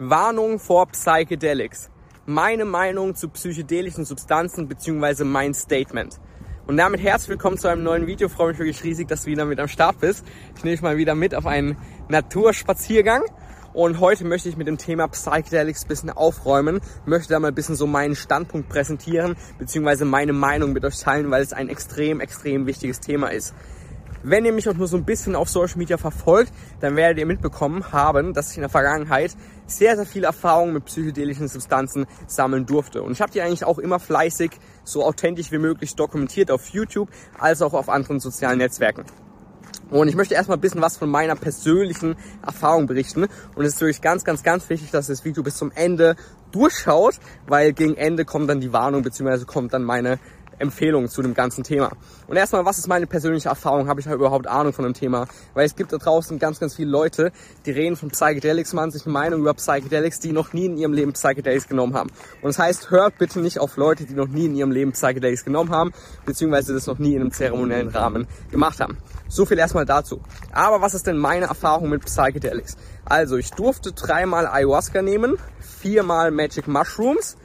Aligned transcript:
Warnung 0.00 0.60
vor 0.60 0.86
Psychedelics. 0.86 1.90
Meine 2.24 2.64
Meinung 2.64 3.16
zu 3.16 3.28
psychedelischen 3.30 4.04
Substanzen 4.04 4.68
bzw. 4.68 5.24
mein 5.24 5.54
Statement. 5.54 6.20
Und 6.68 6.76
damit 6.76 7.02
herzlich 7.02 7.30
willkommen 7.30 7.58
zu 7.58 7.66
einem 7.66 7.82
neuen 7.82 8.06
Video. 8.06 8.28
Freue 8.28 8.50
mich 8.50 8.58
wirklich 8.60 8.84
riesig, 8.84 9.08
dass 9.08 9.24
du 9.24 9.30
wieder 9.30 9.44
mit 9.44 9.58
am 9.58 9.66
Start 9.66 9.98
bist. 9.98 10.24
Ich 10.54 10.62
nehme 10.62 10.76
dich 10.76 10.82
mal 10.82 10.98
wieder 10.98 11.16
mit 11.16 11.34
auf 11.34 11.46
einen 11.46 11.76
Naturspaziergang. 12.08 13.22
Und 13.72 13.98
heute 13.98 14.24
möchte 14.24 14.48
ich 14.48 14.56
mit 14.56 14.68
dem 14.68 14.78
Thema 14.78 15.08
Psychedelics 15.08 15.84
bisschen 15.84 16.10
aufräumen, 16.10 16.80
möchte 17.04 17.30
da 17.30 17.40
mal 17.40 17.48
ein 17.48 17.54
bisschen 17.54 17.74
so 17.74 17.88
meinen 17.88 18.14
Standpunkt 18.14 18.68
präsentieren, 18.68 19.34
beziehungsweise 19.58 20.04
meine 20.04 20.32
Meinung 20.32 20.74
mit 20.74 20.84
euch 20.84 21.00
teilen, 21.00 21.28
weil 21.32 21.42
es 21.42 21.52
ein 21.52 21.68
extrem, 21.68 22.20
extrem 22.20 22.66
wichtiges 22.66 23.00
Thema 23.00 23.28
ist. 23.28 23.52
Wenn 24.22 24.44
ihr 24.44 24.52
mich 24.52 24.68
auch 24.68 24.74
nur 24.74 24.88
so 24.88 24.96
ein 24.96 25.04
bisschen 25.04 25.36
auf 25.36 25.48
Social 25.48 25.78
Media 25.78 25.96
verfolgt, 25.96 26.52
dann 26.80 26.96
werdet 26.96 27.18
ihr 27.18 27.26
mitbekommen 27.26 27.92
haben, 27.92 28.34
dass 28.34 28.50
ich 28.50 28.56
in 28.56 28.62
der 28.62 28.70
Vergangenheit 28.70 29.36
sehr, 29.66 29.96
sehr 29.96 30.06
viel 30.06 30.24
Erfahrung 30.24 30.72
mit 30.72 30.86
psychedelischen 30.86 31.46
Substanzen 31.46 32.06
sammeln 32.26 32.66
durfte. 32.66 33.02
Und 33.02 33.12
ich 33.12 33.20
habe 33.20 33.30
die 33.30 33.42
eigentlich 33.42 33.64
auch 33.64 33.78
immer 33.78 34.00
fleißig, 34.00 34.52
so 34.82 35.04
authentisch 35.04 35.52
wie 35.52 35.58
möglich 35.58 35.94
dokumentiert 35.94 36.50
auf 36.50 36.68
YouTube, 36.70 37.10
als 37.38 37.62
auch 37.62 37.74
auf 37.74 37.88
anderen 37.88 38.18
sozialen 38.18 38.58
Netzwerken. 38.58 39.04
Und 39.90 40.08
ich 40.08 40.16
möchte 40.16 40.34
erstmal 40.34 40.58
ein 40.58 40.60
bisschen 40.60 40.82
was 40.82 40.98
von 40.98 41.08
meiner 41.08 41.34
persönlichen 41.34 42.16
Erfahrung 42.44 42.86
berichten. 42.86 43.26
Und 43.54 43.64
es 43.64 43.74
ist 43.74 43.80
wirklich 43.80 44.02
ganz, 44.02 44.24
ganz, 44.24 44.42
ganz 44.42 44.68
wichtig, 44.68 44.90
dass 44.90 45.06
das 45.06 45.24
Video 45.24 45.42
bis 45.42 45.56
zum 45.56 45.72
Ende 45.72 46.16
durchschaut, 46.52 47.14
weil 47.46 47.72
gegen 47.72 47.94
Ende 47.94 48.24
kommt 48.24 48.50
dann 48.50 48.60
die 48.60 48.72
Warnung, 48.72 49.02
beziehungsweise 49.02 49.46
kommt 49.46 49.72
dann 49.72 49.84
meine 49.84 50.18
Empfehlungen 50.58 51.08
zu 51.08 51.22
dem 51.22 51.34
ganzen 51.34 51.64
Thema. 51.64 51.90
Und 52.26 52.36
erstmal, 52.36 52.64
was 52.64 52.78
ist 52.78 52.88
meine 52.88 53.06
persönliche 53.06 53.48
Erfahrung? 53.48 53.88
Habe 53.88 54.00
ich 54.00 54.06
überhaupt 54.06 54.46
Ahnung 54.46 54.72
von 54.72 54.84
dem 54.84 54.94
Thema? 54.94 55.26
Weil 55.54 55.66
es 55.66 55.76
gibt 55.76 55.92
da 55.92 55.98
draußen 55.98 56.38
ganz, 56.38 56.60
ganz 56.60 56.74
viele 56.74 56.90
Leute, 56.90 57.32
die 57.66 57.70
reden 57.70 57.96
von 57.96 58.10
Psychedelics, 58.10 58.72
machen 58.72 58.90
sich 58.90 59.04
eine 59.06 59.12
Meinung 59.12 59.40
über 59.40 59.54
Psychedelics, 59.54 60.20
die 60.20 60.32
noch 60.32 60.52
nie 60.52 60.66
in 60.66 60.76
ihrem 60.76 60.92
Leben 60.92 61.12
Psychedelics 61.12 61.68
genommen 61.68 61.94
haben. 61.94 62.10
Und 62.42 62.48
das 62.48 62.58
heißt, 62.58 62.90
hört 62.90 63.18
bitte 63.18 63.40
nicht 63.40 63.58
auf 63.58 63.76
Leute, 63.76 64.04
die 64.04 64.14
noch 64.14 64.28
nie 64.28 64.46
in 64.46 64.54
ihrem 64.54 64.70
Leben 64.70 64.92
Psychedelics 64.92 65.44
genommen 65.44 65.70
haben, 65.70 65.92
beziehungsweise 66.24 66.74
das 66.74 66.86
noch 66.86 66.98
nie 66.98 67.14
in 67.14 67.22
einem 67.22 67.32
zeremoniellen 67.32 67.88
Rahmen 67.88 68.26
gemacht 68.50 68.80
haben. 68.80 68.98
So 69.28 69.46
viel 69.46 69.58
erstmal 69.58 69.84
dazu. 69.84 70.20
Aber 70.52 70.80
was 70.80 70.94
ist 70.94 71.06
denn 71.06 71.18
meine 71.18 71.46
Erfahrung 71.46 71.90
mit 71.90 72.04
Psychedelics? 72.04 72.76
Also, 73.04 73.36
ich 73.36 73.50
durfte 73.52 73.92
dreimal 73.92 74.46
Ayahuasca 74.46 75.02
nehmen, 75.02 75.38
viermal 75.60 76.30
Magic 76.30 76.68
Mushrooms, 76.68 77.36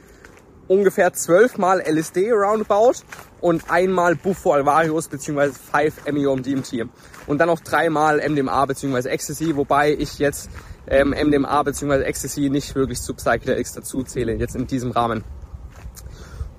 ungefähr 0.68 1.12
zwölfmal 1.12 1.80
LSD 1.80 2.32
roundabout 2.32 3.04
und 3.40 3.70
einmal 3.70 4.16
Buffo 4.16 4.52
alvarius 4.52 5.08
bzw. 5.08 5.50
5 5.52 6.12
MEOM 6.12 6.42
DMT 6.42 6.86
und 7.26 7.38
dann 7.38 7.48
noch 7.48 7.60
dreimal 7.60 8.18
MDMA 8.28 8.64
bzw. 8.66 9.08
Ecstasy, 9.08 9.56
wobei 9.56 9.92
ich 9.92 10.18
jetzt 10.18 10.50
ähm, 10.86 11.10
MDMA 11.10 11.62
bzw. 11.62 12.02
Ecstasy 12.02 12.48
nicht 12.50 12.74
wirklich 12.74 13.00
zu 13.00 13.14
Psychedelics 13.14 13.72
dazu 13.72 14.02
zähle, 14.02 14.34
jetzt 14.34 14.56
in 14.56 14.66
diesem 14.66 14.90
Rahmen. 14.90 15.24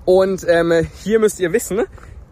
Und 0.04 0.46
ähm, 0.48 0.86
hier 1.02 1.18
müsst 1.18 1.40
ihr 1.40 1.52
wissen, 1.52 1.84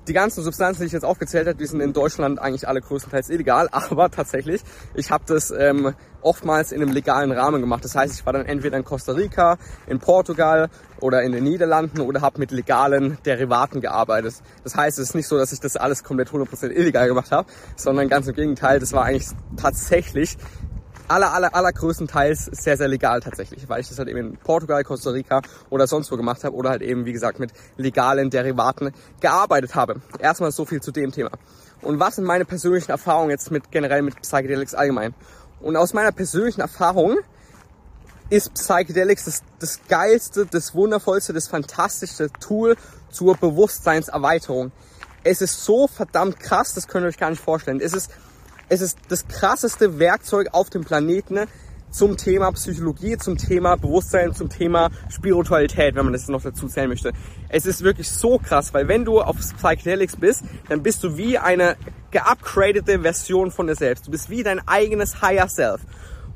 die 0.07 0.13
ganzen 0.13 0.43
Substanzen, 0.43 0.83
die 0.83 0.87
ich 0.87 0.93
jetzt 0.93 1.05
aufgezählt 1.05 1.47
habe, 1.47 1.57
die 1.57 1.67
sind 1.67 1.81
in 1.81 1.93
Deutschland 1.93 2.39
eigentlich 2.39 2.69
alle 2.69 2.81
größtenteils 2.81 3.31
illegal, 3.31 3.69
aber 3.73 4.11
tatsächlich, 4.11 4.63
ich 4.95 5.11
habe 5.11 5.25
das 5.27 5.51
ähm, 5.51 5.95
oftmals 6.23 6.73
in 6.73 6.83
einem 6.83 6.93
legalen 6.93 7.33
Rahmen 7.33 7.61
gemacht. 7.61 7.85
Das 7.85 7.95
heißt, 7.95 8.15
ich 8.19 8.27
war 8.27 8.33
dann 8.33 8.47
entweder 8.47 8.77
in 8.77 8.85
Costa 8.85 9.13
Rica, 9.13 9.59
in 9.87 9.99
Portugal 9.99 10.69
oder 11.01 11.23
in 11.23 11.33
den 11.33 11.45
Niederlanden 11.45 12.01
oder 12.01 12.23
habe 12.23 12.39
mit 12.39 12.51
legalen 12.51 13.19
Derivaten 13.25 13.81
gearbeitet. 13.81 14.35
Das 14.63 14.75
heißt, 14.75 14.99
es 14.99 15.11
ist 15.11 15.15
nicht 15.15 15.29
so, 15.29 15.37
dass 15.37 15.53
ich 15.53 15.61
das 15.61 15.77
alles 15.77 16.03
komplett 16.03 16.31
100% 16.31 16.71
illegal 16.71 17.09
gemacht 17.09 17.31
habe, 17.31 17.49
sondern 17.77 18.09
ganz 18.09 18.27
im 18.27 18.35
Gegenteil, 18.35 18.81
das 18.81 18.93
war 18.93 19.05
eigentlich 19.05 19.29
tatsächlich 19.57 20.37
aller, 21.09 21.33
aller, 21.33 21.55
allergrößtenteils 21.55 22.47
sehr, 22.47 22.77
sehr 22.77 22.89
legal 22.89 23.21
tatsächlich, 23.21 23.69
weil 23.69 23.81
ich 23.81 23.89
das 23.89 23.99
halt 23.99 24.09
eben 24.09 24.19
in 24.19 24.37
Portugal, 24.37 24.83
Costa 24.85 25.11
Rica 25.11 25.43
oder 25.71 25.87
sonst 25.87 26.11
wo 26.11 26.17
gemacht 26.17 26.45
habe 26.45 26.55
oder 26.55 26.71
halt 26.71 26.83
eben, 26.83 27.05
wie 27.05 27.13
gesagt, 27.13 27.39
mit 27.39 27.53
legalen 27.77 28.31
Derivaten 28.31 28.93
gearbeitet 29.21 29.75
habe. 29.75 30.01
Erstmal 30.19 30.53
so 30.53 30.65
viel 30.65 30.81
zu 30.81 30.93
dem 30.93 31.13
Thema. 31.13 31.31
Und 31.83 32.01
was 32.01 32.17
sind 32.17 32.25
meine 32.25 32.45
persönlichen 32.45 32.91
Erfahrungen 32.91 33.31
jetzt 33.31 33.51
mit 33.51 33.70
generell 33.70 34.03
mit 34.03 34.20
Psychedelics 34.20 34.75
allgemein? 34.75 35.14
Und 35.61 35.77
aus 35.77 35.93
meiner 35.93 36.13
persönlichen 36.13 36.61
Erfahrung 36.61 37.19
ist 38.31 38.55
Psychedelics 38.55 39.25
das, 39.25 39.43
das 39.59 39.81
geilste, 39.89 40.47
das 40.47 40.75
wundervollste, 40.75 41.33
das 41.33 41.48
fantastischste 41.48 42.31
Tool 42.41 42.77
zur 43.11 43.37
Bewusstseinserweiterung. 43.37 44.73
Es 45.23 45.41
ist 45.41 45.64
so 45.64 45.87
verdammt 45.87 46.41
krass, 46.41 46.75
das 46.75 46.89
könnt 46.89 47.05
ihr 47.05 47.09
euch 47.09 47.19
gar 47.19 47.31
nicht 47.31 47.43
vorstellen. 47.43 47.81
Es 47.81 47.93
ist 47.93 48.11
es 48.69 48.80
ist 48.80 48.98
das 49.08 49.27
krasseste 49.29 49.98
Werkzeug 49.98 50.48
auf 50.52 50.70
dem 50.70 50.85
Planeten 50.85 51.47
zum 51.91 52.17
Thema 52.17 52.51
Psychologie, 52.52 53.17
zum 53.19 53.39
Thema 53.39 53.77
Bewusstsein, 53.77 54.35
zum 54.35 54.48
Thema 54.48 54.91
Spiritualität, 55.08 55.95
wenn 55.95 56.05
man 56.05 56.13
das 56.13 56.27
noch 56.27 56.42
dazu 56.42 56.67
zählen 56.67 56.89
möchte. 56.89 57.13
Es 57.48 57.67
ist 57.67 57.85
wirklich 57.85 58.11
so 58.11 58.39
krass, 58.39 58.75
weil 58.75 58.89
wenn 58.89 59.05
du 59.05 59.20
auf 59.20 59.36
Psychedelics 59.36 60.17
bist, 60.17 60.42
dann 60.69 60.83
bist 60.83 61.05
du 61.05 61.17
wie 61.17 61.39
eine 61.39 61.77
geupgradete 62.11 63.01
Version 63.01 63.52
von 63.52 63.69
dir 63.69 63.77
selbst. 63.77 64.08
Du 64.08 64.11
bist 64.11 64.29
wie 64.29 64.42
dein 64.42 64.67
eigenes 64.67 65.23
Higher 65.23 65.48
Self. 65.48 65.83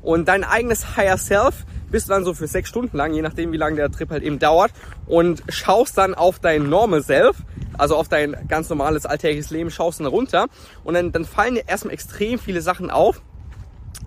Und 0.01 0.29
dein 0.29 0.45
eigenes 0.45 0.95
Higher 0.95 1.17
Self 1.17 1.65
bist 1.91 2.07
du 2.07 2.13
dann 2.13 2.23
so 2.23 2.33
für 2.33 2.47
sechs 2.47 2.69
Stunden 2.69 2.95
lang, 2.95 3.13
je 3.13 3.21
nachdem 3.21 3.51
wie 3.51 3.57
lange 3.57 3.75
der 3.75 3.91
Trip 3.91 4.09
halt 4.09 4.23
eben 4.23 4.39
dauert, 4.39 4.71
und 5.07 5.43
schaust 5.49 5.97
dann 5.97 6.13
auf 6.13 6.39
dein 6.39 6.69
Normal 6.69 7.03
Self 7.03 7.35
also 7.79 7.95
auf 7.95 8.07
dein 8.07 8.35
ganz 8.47 8.69
normales 8.69 9.05
alltägliches 9.05 9.51
Leben 9.51 9.71
schaust 9.71 9.99
du 9.99 10.03
dann 10.03 10.11
runter 10.11 10.47
und 10.83 10.93
dann, 10.93 11.11
dann 11.11 11.25
fallen 11.25 11.55
dir 11.55 11.67
erstmal 11.67 11.93
extrem 11.93 12.39
viele 12.39 12.61
Sachen 12.61 12.89
auf, 12.91 13.21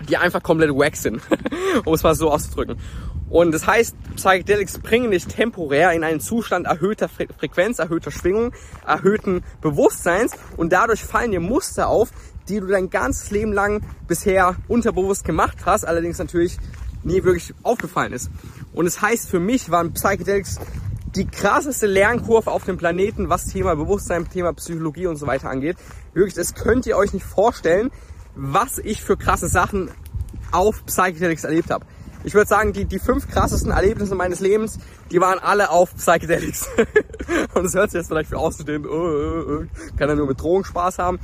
die 0.09 0.17
einfach 0.17 0.43
komplett 0.43 0.71
wack 0.71 0.97
sind, 0.97 1.21
um 1.85 1.95
es 1.95 2.03
mal 2.03 2.15
so 2.15 2.31
auszudrücken. 2.31 2.77
Und 3.29 3.53
das 3.53 3.67
heißt, 3.67 3.97
Psychedelics 4.17 4.79
bringen 4.79 5.11
dich 5.11 5.27
temporär 5.27 5.93
in 5.93 6.05
einen 6.05 6.21
Zustand 6.21 6.67
erhöhter 6.67 7.09
Fre 7.09 7.27
Frequenz, 7.39 7.79
erhöhter 7.79 8.11
Schwingung, 8.11 8.53
erhöhten 8.87 9.43
Bewusstseins 9.63 10.33
und 10.59 10.71
dadurch 10.73 11.03
fallen 11.03 11.31
dir 11.31 11.41
Muster 11.41 11.89
auf, 11.89 12.11
die 12.49 12.61
du 12.61 12.67
dein 12.67 12.91
ganzes 12.91 13.31
Leben 13.31 13.53
lang 13.53 13.83
bisher 14.07 14.57
unterbewusst 14.69 15.25
gemacht 15.25 15.59
hast, 15.65 15.85
allerdings 15.85 16.19
natürlich 16.19 16.59
nie 17.05 17.25
wirklich 17.25 17.55
aufgefallen 17.63 18.13
ist. 18.13 18.31
Und 18.75 18.87
es 18.87 18.95
das 18.97 19.03
heißt, 19.03 19.31
für 19.31 19.41
mich 19.41 19.71
waren 19.71 19.93
Psychedelics 19.95 20.59
die 21.15 21.27
krasseste 21.27 21.87
Lernkurve 21.87 22.51
auf 22.51 22.65
dem 22.65 22.79
Planeten, 22.79 23.29
was 23.29 23.47
Thema 23.47 23.77
Bewusstsein, 23.77 24.29
Thema 24.29 24.53
Psychologie 24.55 25.07
und 25.07 25.17
so 25.17 25.27
weiter 25.27 25.51
angeht. 25.51 25.77
Wirklich, 26.15 26.35
das 26.35 26.55
könnt 26.55 26.87
ihr 26.87 26.97
euch 26.97 27.13
nicht 27.13 27.27
vorstellen, 27.27 27.91
was 28.35 28.79
ich 28.79 29.03
für 29.03 29.17
krasse 29.17 29.49
Sachen 29.49 29.91
auf 30.53 30.85
Psychedelics 30.87 31.45
erlebt 31.45 31.71
habe. 31.71 31.85
Ich 32.25 32.35
würde 32.35 32.49
sagen, 32.49 32.73
die, 32.73 32.85
die 32.85 32.99
fünf 32.99 33.29
krassesten 33.29 33.73
Erlebnisse 33.73 34.15
meines 34.15 34.41
Lebens, 34.41 34.79
die 35.11 35.21
waren 35.21 35.39
alle 35.39 35.71
auf 35.71 35.95
Psychedelics. 35.97 36.69
und 37.55 37.65
es 37.67 37.75
hört 37.75 37.91
sich 37.91 37.99
jetzt 37.99 38.09
vielleicht 38.09 38.31
für 38.31 38.39
auszudehnen, 38.39 38.87
oh, 38.87 38.93
oh, 38.93 39.45
oh, 39.49 39.97
kann 39.99 40.09
er 40.09 40.15
nur 40.15 40.29
mit 40.29 40.41
Drogen 40.41 40.65
Spaß 40.65 40.99
haben. 40.99 41.19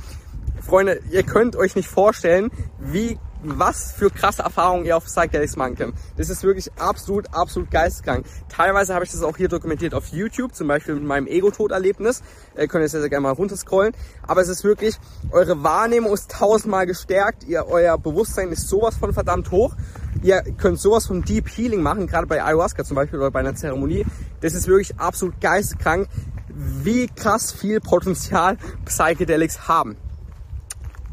Freunde, 0.61 0.99
ihr 1.09 1.23
könnt 1.23 1.55
euch 1.55 1.75
nicht 1.75 1.87
vorstellen, 1.87 2.51
wie 2.79 3.17
was 3.43 3.91
für 3.91 4.09
krasse 4.09 4.41
Erfahrungen 4.41 4.85
ihr 4.85 4.97
auf 4.97 5.05
Psychedelics 5.05 5.55
machen 5.55 5.75
könnt. 5.75 5.95
Das 6.17 6.29
ist 6.29 6.43
wirklich 6.43 6.71
absolut, 6.77 7.33
absolut 7.33 7.71
geisteskrank. 7.71 8.25
Teilweise 8.49 8.93
habe 8.93 9.05
ich 9.05 9.11
das 9.11 9.21
auch 9.23 9.37
hier 9.37 9.47
dokumentiert 9.47 9.93
auf 9.93 10.07
YouTube, 10.07 10.53
zum 10.53 10.67
Beispiel 10.67 10.95
mit 10.95 11.03
meinem 11.03 11.27
Ego-Tod-Erlebnis. 11.27 12.21
Äh, 12.55 12.67
könnt 12.67 12.83
ihr 12.83 12.89
sehr, 12.89 13.01
sehr 13.01 13.09
gerne 13.09 13.23
mal 13.23 13.31
runterscrollen. 13.31 13.93
Aber 14.27 14.41
es 14.41 14.49
ist 14.49 14.63
wirklich, 14.63 14.97
eure 15.31 15.63
Wahrnehmung 15.63 16.13
ist 16.13 16.31
tausendmal 16.31 16.85
gestärkt. 16.85 17.43
Ihr, 17.45 17.65
euer 17.67 17.97
Bewusstsein 17.97 18.49
ist 18.49 18.67
sowas 18.67 18.97
von 18.97 19.13
verdammt 19.13 19.51
hoch. 19.51 19.75
Ihr 20.21 20.41
könnt 20.57 20.79
sowas 20.79 21.07
von 21.07 21.21
Deep 21.21 21.47
Healing 21.47 21.81
machen, 21.81 22.07
gerade 22.07 22.27
bei 22.27 22.43
Ayahuasca 22.43 22.83
zum 22.83 22.95
Beispiel 22.95 23.19
oder 23.19 23.31
bei 23.31 23.39
einer 23.39 23.55
Zeremonie. 23.55 24.05
Das 24.41 24.53
ist 24.53 24.67
wirklich 24.67 24.99
absolut 24.99 25.39
geisteskrank, 25.39 26.09
wie 26.47 27.07
krass 27.07 27.51
viel 27.51 27.79
Potenzial 27.79 28.57
Psychedelics 28.85 29.67
haben. 29.67 29.95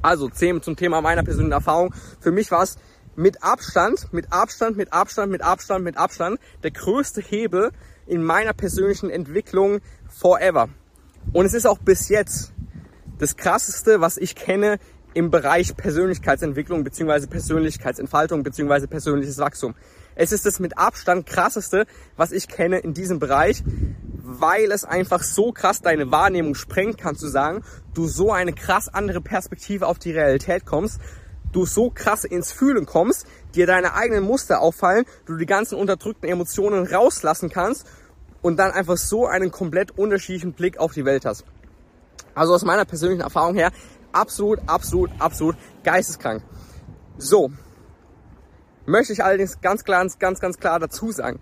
Also 0.06 0.28
zum 0.28 0.76
Thema 0.76 1.00
meiner 1.00 1.24
persönlichen 1.24 1.50
Erfahrung. 1.50 1.92
Für 2.20 2.30
mich 2.30 2.52
war 2.52 2.62
es 2.62 2.78
mit 3.16 3.42
Abstand, 3.42 4.12
mit 4.12 4.32
Abstand, 4.32 4.76
mit 4.76 4.92
Abstand, 4.92 5.32
mit 5.32 5.42
Abstand, 5.42 5.84
mit 5.84 5.96
Abstand 5.96 6.38
der 6.62 6.70
größte 6.70 7.20
Hebel 7.20 7.72
in 8.06 8.22
meiner 8.22 8.53
persönlichen 8.53 9.10
Entwicklung 9.10 9.80
forever. 10.08 10.68
Und 11.32 11.44
es 11.44 11.54
ist 11.54 11.66
auch 11.66 11.78
bis 11.78 12.08
jetzt 12.08 12.53
das 13.18 13.36
krasseste, 13.36 14.00
was 14.00 14.16
ich 14.16 14.36
kenne 14.36 14.78
im 15.12 15.32
Bereich 15.32 15.76
Persönlichkeitsentwicklung 15.76 16.84
bzw. 16.84 17.26
Persönlichkeitsentfaltung 17.26 18.44
bzw. 18.44 18.86
persönliches 18.86 19.38
Wachstum. 19.38 19.74
Es 20.14 20.30
ist 20.30 20.47
das 20.47 20.60
mit 20.60 20.78
Abstand 20.78 21.26
krasseste, 21.26 21.84
was 22.16 22.30
ich 22.30 22.47
kenne 22.47 22.78
in 22.78 22.94
diesem 22.94 23.18
Bereich, 23.18 23.64
weil 24.41 24.71
es 24.72 24.84
einfach 24.84 25.22
so 25.22 25.53
krass 25.53 25.80
deine 25.80 26.10
Wahrnehmung 26.10 26.54
sprengt, 26.54 26.98
kannst 26.98 27.22
du 27.22 27.28
sagen, 27.28 27.62
du 27.94 28.06
so 28.06 28.33
eine 28.33 28.53
krass 28.53 28.88
andere 28.88 29.21
Perspektive 29.21 29.86
auf 29.86 29.98
die 29.98 30.12
Realität 30.12 30.66
kommst, 30.66 31.00
du 31.53 31.65
so 31.65 31.91
krass 31.91 32.24
ins 32.24 32.53
Fühlen 32.53 32.86
kommst, 32.86 33.27
dir 33.54 33.66
deine 33.66 33.94
eigenen 33.94 34.24
Muster 34.24 34.60
auffallen, 34.60 35.04
du 35.27 35.36
die 35.36 35.47
ganzen 35.47 35.77
unterdrückten 35.78 36.28
Emotionen 36.28 36.86
rauslassen 36.86 37.48
kannst 37.48 37.86
und 38.42 38.59
dann 38.59 38.72
einfach 38.72 38.97
so 38.97 39.27
einen 39.27 39.50
komplett 39.50 39.97
unterschiedlichen 39.97 40.53
Blick 40.53 40.78
auf 40.78 40.92
die 40.92 41.04
Welt 41.04 41.24
hast. 41.24 41.44
Also 42.34 42.54
aus 42.54 42.65
meiner 42.65 42.84
persönlichen 42.84 43.22
Erfahrung 43.22 43.54
her, 43.54 43.72
absolut, 44.12 44.60
absolut, 44.66 45.10
absolut 45.18 45.56
geisteskrank. 45.84 46.42
So. 47.18 47.50
Möchte 48.84 49.12
ich 49.12 49.24
allerdings 49.24 49.60
ganz 49.60 49.83
klar, 49.83 50.06
ganz, 50.18 50.38
ganz 50.38 50.59
klar 50.59 50.78
dazu 50.78 51.10
sagen. 51.10 51.41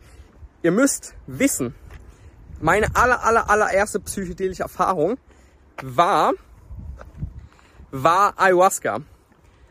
Ihr 0.62 0.70
müsst 0.70 1.14
wissen, 1.26 1.75
meine 2.61 2.95
aller, 2.95 3.25
aller, 3.25 3.51
allererste 3.51 4.01
psychedelische 4.01 4.62
Erfahrung 4.62 5.17
war, 5.83 6.33
war 7.91 8.35
Ayahuasca. 8.37 9.01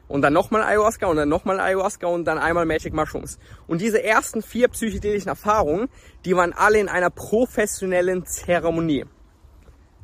Und 0.07 0.21
dann 0.21 0.33
nochmal 0.33 0.61
Ayahuasca 0.63 1.07
und 1.07 1.15
dann 1.15 1.29
nochmal 1.29 1.59
Ayahuasca 1.59 2.07
und 2.07 2.25
dann 2.25 2.37
einmal 2.37 2.65
Magic 2.65 2.93
Mushrooms. 2.93 3.39
Und 3.67 3.81
diese 3.81 4.03
ersten 4.03 4.41
vier 4.41 4.67
psychedelischen 4.67 5.29
Erfahrungen, 5.29 5.89
die 6.25 6.35
waren 6.35 6.53
alle 6.53 6.79
in 6.79 6.89
einer 6.89 7.09
professionellen 7.09 8.25
Zeremonie. 8.25 9.05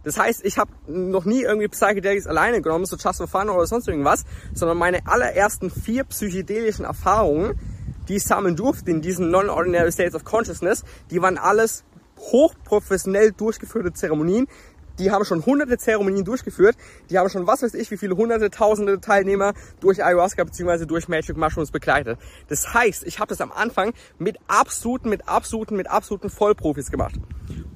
Das 0.04 0.18
heißt, 0.18 0.46
ich 0.46 0.58
habe 0.58 0.72
noch 0.88 1.26
nie 1.26 1.42
irgendwie 1.42 1.68
Psychedelics 1.68 2.26
alleine 2.26 2.62
genommen, 2.62 2.86
so 2.86 2.96
just 2.96 3.18
for 3.18 3.28
fun 3.28 3.50
oder 3.50 3.68
sonst 3.68 3.88
irgendwas, 3.88 4.24
sondern 4.54 4.78
meine 4.78 5.06
allerersten 5.06 5.70
vier 5.70 6.06
psychedelischen 6.06 6.86
Erfahrungen, 6.86 7.60
die 8.08 8.16
ich 8.16 8.24
sammeln 8.24 8.56
durfte 8.56 8.90
in 8.90 9.02
diesen 9.02 9.30
Non-Ordinary 9.30 9.92
States 9.92 10.16
of 10.16 10.24
Consciousness, 10.24 10.84
die 11.12 11.22
waren 11.22 11.38
alles 11.38 11.84
hochprofessionell 12.20 13.32
durchgeführte 13.32 13.94
Zeremonien. 13.94 14.48
Die 15.00 15.12
haben 15.12 15.24
schon 15.24 15.46
hunderte 15.46 15.78
Zeremonien 15.78 16.26
durchgeführt. 16.26 16.76
Die 17.10 17.18
haben 17.18 17.30
schon 17.30 17.48
was 17.48 17.64
weiß 17.64 17.74
ich, 17.74 17.90
wie 17.90 17.98
viele 17.98 18.18
hunderte, 18.18 18.50
tausende 18.50 19.00
Teilnehmer 19.00 19.54
durch 19.80 20.04
Ayahuasca 20.04 20.44
bzw. 20.44 20.86
durch 20.86 21.08
Magic 21.08 21.38
Mushrooms 21.38 21.72
begleitet. 21.72 22.20
Das 22.50 22.74
heißt, 22.74 23.06
ich 23.06 23.20
habe 23.20 23.30
das 23.30 23.40
am 23.40 23.52
Anfang 23.52 23.94
mit 24.18 24.38
absoluten, 24.48 25.10
mit 25.10 25.28
absoluten, 25.28 25.78
mit 25.78 25.90
absoluten 25.90 26.30
Vollprofis 26.30 26.92
gemacht. 26.92 27.16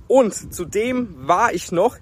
Und 0.07 0.53
zudem 0.53 1.15
war 1.27 1.53
ich 1.53 1.71
noch 1.71 1.97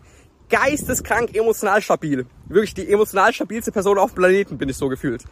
geisteskrank 0.49 1.35
emotional 1.35 1.81
stabil. 1.81 2.25
Wirklich 2.47 2.73
die 2.73 2.91
emotional 2.91 3.31
stabilste 3.31 3.71
Person 3.71 3.97
auf 3.97 4.11
dem 4.11 4.15
Planeten 4.15 4.57
bin 4.57 4.69
ich 4.69 4.75
so 4.75 4.89
gefühlt. 4.89 5.23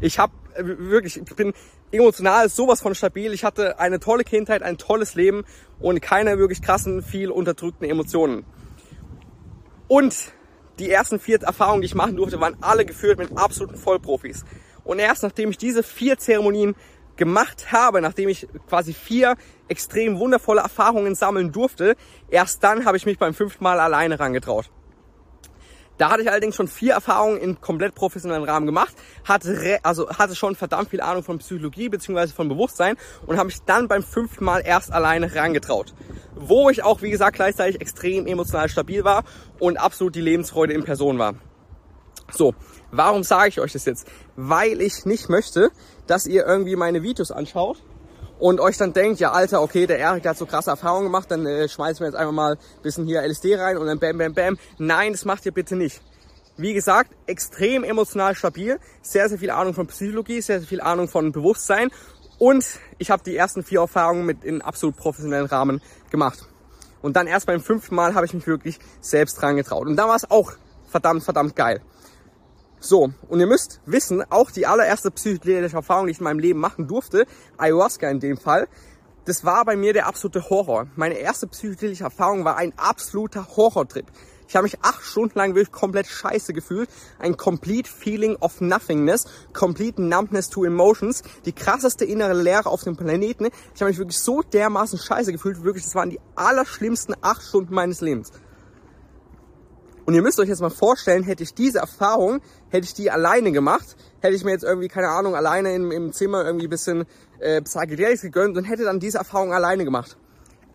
Ich 0.00 0.18
habe 0.18 0.32
äh, 0.54 0.62
wirklich, 0.64 1.16
ich 1.16 1.36
bin 1.36 1.52
emotional 1.90 2.48
sowas 2.48 2.80
von 2.80 2.94
stabil. 2.94 3.32
Ich 3.32 3.44
hatte 3.44 3.78
eine 3.78 4.00
tolle 4.00 4.24
Kindheit, 4.24 4.62
ein 4.62 4.78
tolles 4.78 5.14
Leben 5.14 5.44
und 5.78 6.00
keine 6.00 6.38
wirklich 6.38 6.62
krassen, 6.62 7.02
viel 7.02 7.30
unterdrückten 7.30 7.88
Emotionen. 7.88 8.44
Und 9.88 10.32
die 10.78 10.90
ersten 10.90 11.20
vier 11.20 11.40
Erfahrungen, 11.42 11.82
die 11.82 11.86
ich 11.86 11.94
machen 11.94 12.16
durfte, 12.16 12.40
waren 12.40 12.56
alle 12.60 12.84
geführt 12.84 13.18
mit 13.18 13.36
absoluten 13.38 13.76
Vollprofis. 13.76 14.44
Und 14.82 14.98
erst 14.98 15.22
nachdem 15.22 15.50
ich 15.50 15.58
diese 15.58 15.82
vier 15.82 16.18
Zeremonien 16.18 16.74
gemacht 17.16 17.70
habe, 17.70 18.00
nachdem 18.00 18.28
ich 18.28 18.48
quasi 18.68 18.92
vier 18.92 19.36
extrem 19.68 20.18
wundervolle 20.18 20.62
Erfahrungen 20.62 21.14
sammeln 21.14 21.52
durfte, 21.52 21.96
erst 22.28 22.64
dann 22.64 22.84
habe 22.84 22.96
ich 22.96 23.06
mich 23.06 23.18
beim 23.18 23.34
fünften 23.34 23.62
Mal 23.62 23.78
alleine 23.78 24.18
rangetraut. 24.18 24.70
Da 25.96 26.10
hatte 26.10 26.22
ich 26.22 26.30
allerdings 26.30 26.56
schon 26.56 26.66
vier 26.66 26.94
Erfahrungen 26.94 27.38
im 27.38 27.60
komplett 27.60 27.94
professionellen 27.94 28.44
Rahmen 28.44 28.66
gemacht, 28.66 28.94
hatte, 29.24 29.78
also 29.84 30.08
hatte 30.10 30.34
schon 30.34 30.56
verdammt 30.56 30.90
viel 30.90 31.00
Ahnung 31.00 31.22
von 31.22 31.38
Psychologie 31.38 31.88
bzw. 31.88 32.28
von 32.28 32.48
Bewusstsein 32.48 32.96
und 33.26 33.36
habe 33.36 33.46
mich 33.46 33.62
dann 33.64 33.86
beim 33.86 34.02
fünften 34.02 34.44
Mal 34.44 34.62
erst 34.64 34.92
alleine 34.92 35.34
rangetraut. 35.34 35.94
Wo 36.34 36.68
ich 36.68 36.82
auch, 36.82 37.02
wie 37.02 37.10
gesagt, 37.10 37.36
gleichzeitig 37.36 37.80
extrem 37.80 38.26
emotional 38.26 38.68
stabil 38.68 39.04
war 39.04 39.24
und 39.60 39.76
absolut 39.76 40.16
die 40.16 40.20
Lebensfreude 40.20 40.72
in 40.72 40.82
Person 40.82 41.18
war. 41.18 41.34
So, 42.32 42.54
warum 42.90 43.22
sage 43.22 43.50
ich 43.50 43.60
euch 43.60 43.72
das 43.72 43.84
jetzt? 43.84 44.08
Weil 44.34 44.80
ich 44.80 45.04
nicht 45.04 45.28
möchte, 45.28 45.70
dass 46.06 46.26
ihr 46.26 46.44
irgendwie 46.44 46.74
meine 46.74 47.02
Videos 47.02 47.30
anschaut 47.30 47.82
und 48.38 48.60
euch 48.60 48.76
dann 48.76 48.92
denkt, 48.92 49.20
ja 49.20 49.32
Alter, 49.32 49.62
okay, 49.62 49.86
der 49.86 49.98
Erik, 49.98 50.26
hat 50.26 50.36
so 50.36 50.46
krasse 50.46 50.70
Erfahrungen 50.70 51.04
gemacht, 51.04 51.30
dann 51.30 51.46
äh, 51.46 51.68
schmeißen 51.68 52.00
wir 52.00 52.06
jetzt 52.06 52.16
einfach 52.16 52.32
mal 52.32 52.52
ein 52.54 52.82
bisschen 52.82 53.06
hier 53.06 53.22
LSD 53.22 53.56
rein 53.56 53.76
und 53.76 53.86
dann 53.86 53.98
bam, 53.98 54.18
bam, 54.18 54.34
bam. 54.34 54.58
Nein, 54.78 55.12
das 55.12 55.24
macht 55.24 55.46
ihr 55.46 55.52
bitte 55.52 55.76
nicht. 55.76 56.00
Wie 56.56 56.72
gesagt, 56.72 57.10
extrem 57.26 57.82
emotional 57.82 58.36
stabil, 58.36 58.78
sehr, 59.02 59.28
sehr 59.28 59.38
viel 59.38 59.50
Ahnung 59.50 59.74
von 59.74 59.86
Psychologie, 59.88 60.40
sehr, 60.40 60.60
sehr 60.60 60.68
viel 60.68 60.80
Ahnung 60.80 61.08
von 61.08 61.32
Bewusstsein 61.32 61.90
und 62.38 62.64
ich 62.98 63.10
habe 63.10 63.22
die 63.24 63.36
ersten 63.36 63.62
vier 63.62 63.80
Erfahrungen 63.80 64.26
mit 64.26 64.44
in 64.44 64.62
absolut 64.62 64.96
professionellen 64.96 65.46
Rahmen 65.46 65.80
gemacht. 66.10 66.46
Und 67.02 67.16
dann 67.16 67.26
erst 67.26 67.46
beim 67.46 67.60
fünften 67.60 67.94
Mal 67.94 68.14
habe 68.14 68.26
ich 68.26 68.34
mich 68.34 68.46
wirklich 68.46 68.78
selbst 69.00 69.34
dran 69.34 69.56
getraut. 69.56 69.86
Und 69.86 69.96
da 69.96 70.08
war 70.08 70.16
es 70.16 70.30
auch 70.30 70.52
verdammt, 70.88 71.22
verdammt 71.22 71.54
geil. 71.54 71.82
So, 72.86 73.14
und 73.30 73.40
ihr 73.40 73.46
müsst 73.46 73.80
wissen, 73.86 74.22
auch 74.28 74.50
die 74.50 74.66
allererste 74.66 75.10
psychedelische 75.10 75.76
Erfahrung, 75.76 76.04
die 76.04 76.12
ich 76.12 76.18
in 76.18 76.24
meinem 76.24 76.38
Leben 76.38 76.60
machen 76.60 76.86
durfte, 76.86 77.24
Ayahuasca 77.56 78.10
in 78.10 78.20
dem 78.20 78.36
Fall, 78.36 78.68
das 79.24 79.42
war 79.42 79.64
bei 79.64 79.74
mir 79.74 79.94
der 79.94 80.06
absolute 80.06 80.50
Horror. 80.50 80.88
Meine 80.94 81.14
erste 81.14 81.46
psychedelische 81.46 82.04
Erfahrung 82.04 82.44
war 82.44 82.58
ein 82.58 82.74
absoluter 82.76 83.56
Horrortrip. 83.56 84.04
Ich 84.46 84.54
habe 84.54 84.64
mich 84.64 84.82
acht 84.82 85.02
Stunden 85.02 85.38
lang 85.38 85.54
wirklich 85.54 85.72
komplett 85.72 86.06
scheiße 86.06 86.52
gefühlt. 86.52 86.90
Ein 87.18 87.38
complete 87.38 87.90
feeling 87.90 88.36
of 88.40 88.60
nothingness, 88.60 89.24
complete 89.54 90.02
numbness 90.02 90.50
to 90.50 90.66
emotions, 90.66 91.22
die 91.46 91.52
krasseste 91.52 92.04
innere 92.04 92.34
Leere 92.34 92.68
auf 92.68 92.84
dem 92.84 92.98
Planeten. 92.98 93.48
Ich 93.74 93.80
habe 93.80 93.92
mich 93.92 93.98
wirklich 93.98 94.18
so 94.18 94.42
dermaßen 94.42 94.98
scheiße 94.98 95.32
gefühlt. 95.32 95.64
Wirklich, 95.64 95.84
das 95.84 95.94
waren 95.94 96.10
die 96.10 96.20
allerschlimmsten 96.34 97.16
acht 97.22 97.40
Stunden 97.40 97.72
meines 97.72 98.02
Lebens. 98.02 98.30
Und 100.06 100.14
ihr 100.14 100.22
müsst 100.22 100.38
euch 100.38 100.48
jetzt 100.48 100.60
mal 100.60 100.70
vorstellen, 100.70 101.22
hätte 101.22 101.42
ich 101.42 101.54
diese 101.54 101.78
Erfahrung, 101.78 102.40
hätte 102.74 102.86
ich 102.86 102.94
die 102.94 103.10
alleine 103.10 103.52
gemacht, 103.52 103.96
hätte 104.20 104.34
ich 104.34 104.42
mir 104.44 104.50
jetzt 104.50 104.64
irgendwie, 104.64 104.88
keine 104.88 105.08
Ahnung, 105.08 105.36
alleine 105.36 105.72
im, 105.74 105.92
im 105.92 106.12
Zimmer 106.12 106.44
irgendwie 106.44 106.66
ein 106.66 106.70
bisschen 106.70 107.04
äh, 107.38 107.62
Psychedelics 107.62 108.22
gegönnt 108.22 108.56
und 108.56 108.64
hätte 108.64 108.82
dann 108.82 108.98
diese 108.98 109.18
Erfahrung 109.18 109.52
alleine 109.52 109.84
gemacht. 109.84 110.16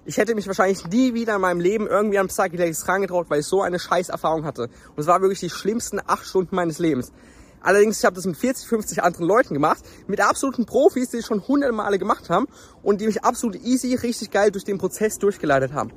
Ich 0.06 0.18
hätte 0.18 0.34
mich 0.34 0.48
wahrscheinlich 0.48 0.88
nie 0.88 1.13
wieder 1.13 1.36
in 1.36 1.42
meinem 1.42 1.60
Leben 1.60 1.88
irgendwie 1.88 2.18
an 2.18 2.30
Psychedelics 2.30 2.88
rangetraut, 2.88 3.30
weil 3.30 3.42
ich 3.42 3.46
so 3.46 3.62
eine 3.62 3.80
scheiß 3.80 4.07
Erfahrung 4.10 4.46
hatte. 4.46 4.63
Und 4.63 5.00
es 5.00 5.07
war 5.07 5.19
wirklich 5.19 5.42
die 5.42 5.50
schlimmsten 5.50 6.00
acht 6.07 6.25
Stunden 6.25 6.56
meines 6.56 6.80
Lebens. 6.80 7.12
Allerdings, 7.60 8.00
ich 8.00 8.06
habe 8.06 8.16
das 8.16 8.25
mit 8.25 8.38
40, 8.38 8.69
50 8.69 9.04
anderen 9.04 9.28
Leuten 9.28 9.54
gemacht, 9.54 9.84
mit 10.07 10.22
absoluten 10.22 10.66
Profis, 10.66 11.10
die 11.10 11.18
es 11.18 11.25
schon 11.25 11.45
hunderte 11.45 11.74
Male 11.74 12.00
gemacht 12.00 12.30
haben 12.30 12.48
und 12.81 13.02
die 13.02 13.07
mich 13.07 13.25
absolut 13.25 13.57
easy, 13.57 13.95
richtig 13.95 14.31
geil 14.31 14.52
durch 14.52 14.63
den 14.63 14.78
Prozess 14.78 15.18
durchgeleitet 15.18 15.74
haben. 15.74 15.92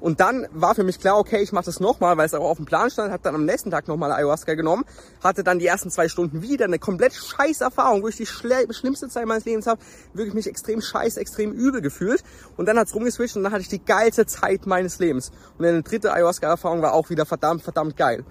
Und 0.00 0.20
dann 0.20 0.46
war 0.52 0.74
für 0.74 0.84
mich 0.84 1.00
klar, 1.00 1.18
okay, 1.18 1.40
ich 1.42 1.52
mache 1.52 1.64
das 1.64 1.80
nochmal, 1.80 2.16
weil 2.16 2.26
es 2.26 2.34
auch 2.34 2.44
auf 2.44 2.58
dem 2.58 2.66
Plan 2.66 2.90
stand, 2.90 3.12
habe 3.12 3.22
dann 3.22 3.34
am 3.34 3.44
nächsten 3.44 3.70
Tag 3.70 3.88
nochmal 3.88 4.12
Ayahuasca 4.12 4.54
genommen, 4.54 4.84
hatte 5.22 5.42
dann 5.42 5.58
die 5.58 5.66
ersten 5.66 5.90
zwei 5.90 6.08
Stunden 6.08 6.42
wieder 6.42 6.66
eine 6.66 6.78
komplett 6.78 7.14
scheiß 7.14 7.62
Erfahrung, 7.62 8.02
wo 8.02 8.08
ich 8.08 8.16
die 8.16 8.26
schlimmste 8.26 9.08
Zeit 9.08 9.26
meines 9.26 9.46
Lebens 9.46 9.66
habe, 9.66 9.80
wirklich 10.12 10.34
mich 10.34 10.46
extrem 10.46 10.82
scheiß, 10.82 11.16
extrem 11.16 11.52
übel 11.52 11.80
gefühlt. 11.80 12.22
Und 12.56 12.66
dann 12.66 12.78
hat's 12.78 12.94
rumgeswitcht 12.94 13.36
und 13.36 13.44
dann 13.44 13.52
hatte 13.52 13.62
ich 13.62 13.68
die 13.68 13.82
geilste 13.82 14.26
Zeit 14.26 14.66
meines 14.66 14.98
Lebens. 14.98 15.32
Und 15.58 15.64
eine 15.64 15.82
dritte 15.82 16.12
Ayahuasca-Erfahrung 16.12 16.82
war 16.82 16.92
auch 16.92 17.08
wieder 17.08 17.24
verdammt, 17.24 17.62
verdammt 17.62 17.96
geil. 17.96 18.24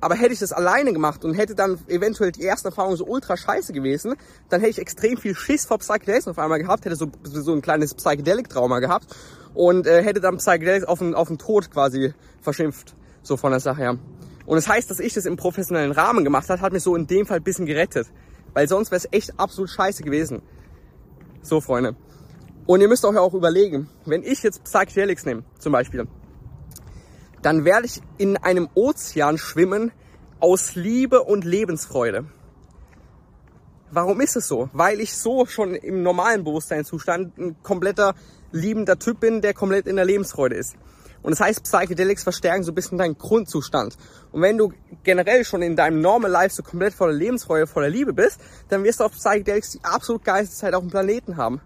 Aber 0.00 0.16
hätte 0.16 0.34
ich 0.34 0.40
das 0.40 0.52
alleine 0.52 0.92
gemacht 0.92 1.24
und 1.24 1.32
hätte 1.32 1.54
dann 1.54 1.78
eventuell 1.86 2.30
die 2.30 2.42
erste 2.42 2.68
Erfahrung 2.68 2.94
so 2.96 3.06
ultra 3.06 3.38
scheiße 3.38 3.72
gewesen, 3.72 4.16
dann 4.50 4.60
hätte 4.60 4.72
ich 4.72 4.78
extrem 4.78 5.16
viel 5.16 5.34
Schiss 5.34 5.64
vor 5.64 5.78
Psychedelics 5.78 6.28
auf 6.28 6.38
einmal 6.38 6.58
gehabt, 6.58 6.84
hätte 6.84 6.96
so, 6.96 7.10
so 7.22 7.52
ein 7.52 7.62
kleines 7.62 7.94
Psychedelic-Trauma 7.94 8.80
gehabt 8.80 9.06
und 9.54 9.86
äh, 9.86 10.02
hätte 10.02 10.20
dann 10.20 10.36
Psychedelics 10.36 10.84
auf 10.84 10.98
den, 10.98 11.14
auf 11.14 11.28
den 11.28 11.38
Tod 11.38 11.70
quasi 11.70 12.12
verschimpft, 12.42 12.94
so 13.22 13.36
von 13.36 13.52
der 13.52 13.60
Sache 13.60 13.78
her. 13.78 13.98
Und 14.46 14.56
das 14.56 14.68
heißt, 14.68 14.90
dass 14.90 15.00
ich 15.00 15.14
das 15.14 15.24
im 15.24 15.36
professionellen 15.36 15.92
Rahmen 15.92 16.24
gemacht 16.24 16.48
habe, 16.50 16.60
hat 16.60 16.72
mich 16.72 16.82
so 16.82 16.94
in 16.96 17.06
dem 17.06 17.26
Fall 17.26 17.40
bisschen 17.40 17.66
gerettet. 17.66 18.08
Weil 18.52 18.68
sonst 18.68 18.90
wäre 18.90 18.98
es 18.98 19.08
echt 19.10 19.38
absolut 19.38 19.70
scheiße 19.70 20.02
gewesen. 20.02 20.42
So, 21.42 21.60
Freunde. 21.60 21.96
Und 22.66 22.80
ihr 22.80 22.88
müsst 22.88 23.04
euch 23.04 23.16
auch 23.16 23.34
überlegen, 23.34 23.88
wenn 24.06 24.22
ich 24.22 24.42
jetzt 24.42 24.64
Psychedelics 24.64 25.26
nehme, 25.26 25.44
zum 25.58 25.72
Beispiel, 25.72 26.06
dann 27.42 27.64
werde 27.64 27.86
ich 27.86 28.00
in 28.16 28.36
einem 28.38 28.68
Ozean 28.74 29.36
schwimmen 29.36 29.92
aus 30.40 30.74
Liebe 30.74 31.22
und 31.22 31.44
Lebensfreude. 31.44 32.26
Warum 33.90 34.20
ist 34.20 34.36
es 34.36 34.48
so? 34.48 34.68
Weil 34.72 35.00
ich 35.00 35.14
so 35.14 35.46
schon 35.46 35.74
im 35.74 36.02
normalen 36.02 36.44
Bewusstseinszustand 36.44 37.38
ein 37.38 37.56
kompletter 37.62 38.14
liebender 38.52 38.98
Typ 38.98 39.20
bin, 39.20 39.40
der 39.40 39.54
komplett 39.54 39.86
in 39.86 39.96
der 39.96 40.04
Lebensfreude 40.04 40.56
ist. 40.56 40.74
Und 41.22 41.30
das 41.30 41.40
heißt, 41.40 41.62
Psychedelics 41.62 42.22
verstärken 42.22 42.64
so 42.64 42.72
ein 42.72 42.74
bisschen 42.74 42.98
deinen 42.98 43.16
Grundzustand. 43.16 43.96
Und 44.30 44.42
wenn 44.42 44.58
du 44.58 44.72
generell 45.04 45.44
schon 45.44 45.62
in 45.62 45.74
deinem 45.74 46.02
Normal 46.02 46.30
Life 46.30 46.54
so 46.54 46.62
komplett 46.62 46.92
voller 46.92 47.14
Lebensfreude, 47.14 47.66
voller 47.66 47.88
Liebe 47.88 48.12
bist, 48.12 48.40
dann 48.68 48.84
wirst 48.84 49.00
du 49.00 49.04
auf 49.04 49.12
Psychedelics 49.12 49.70
die 49.70 49.84
absolut 49.84 50.22
geilste 50.22 50.54
Zeit 50.54 50.74
auf 50.74 50.82
dem 50.82 50.90
Planeten 50.90 51.38
haben. 51.38 51.62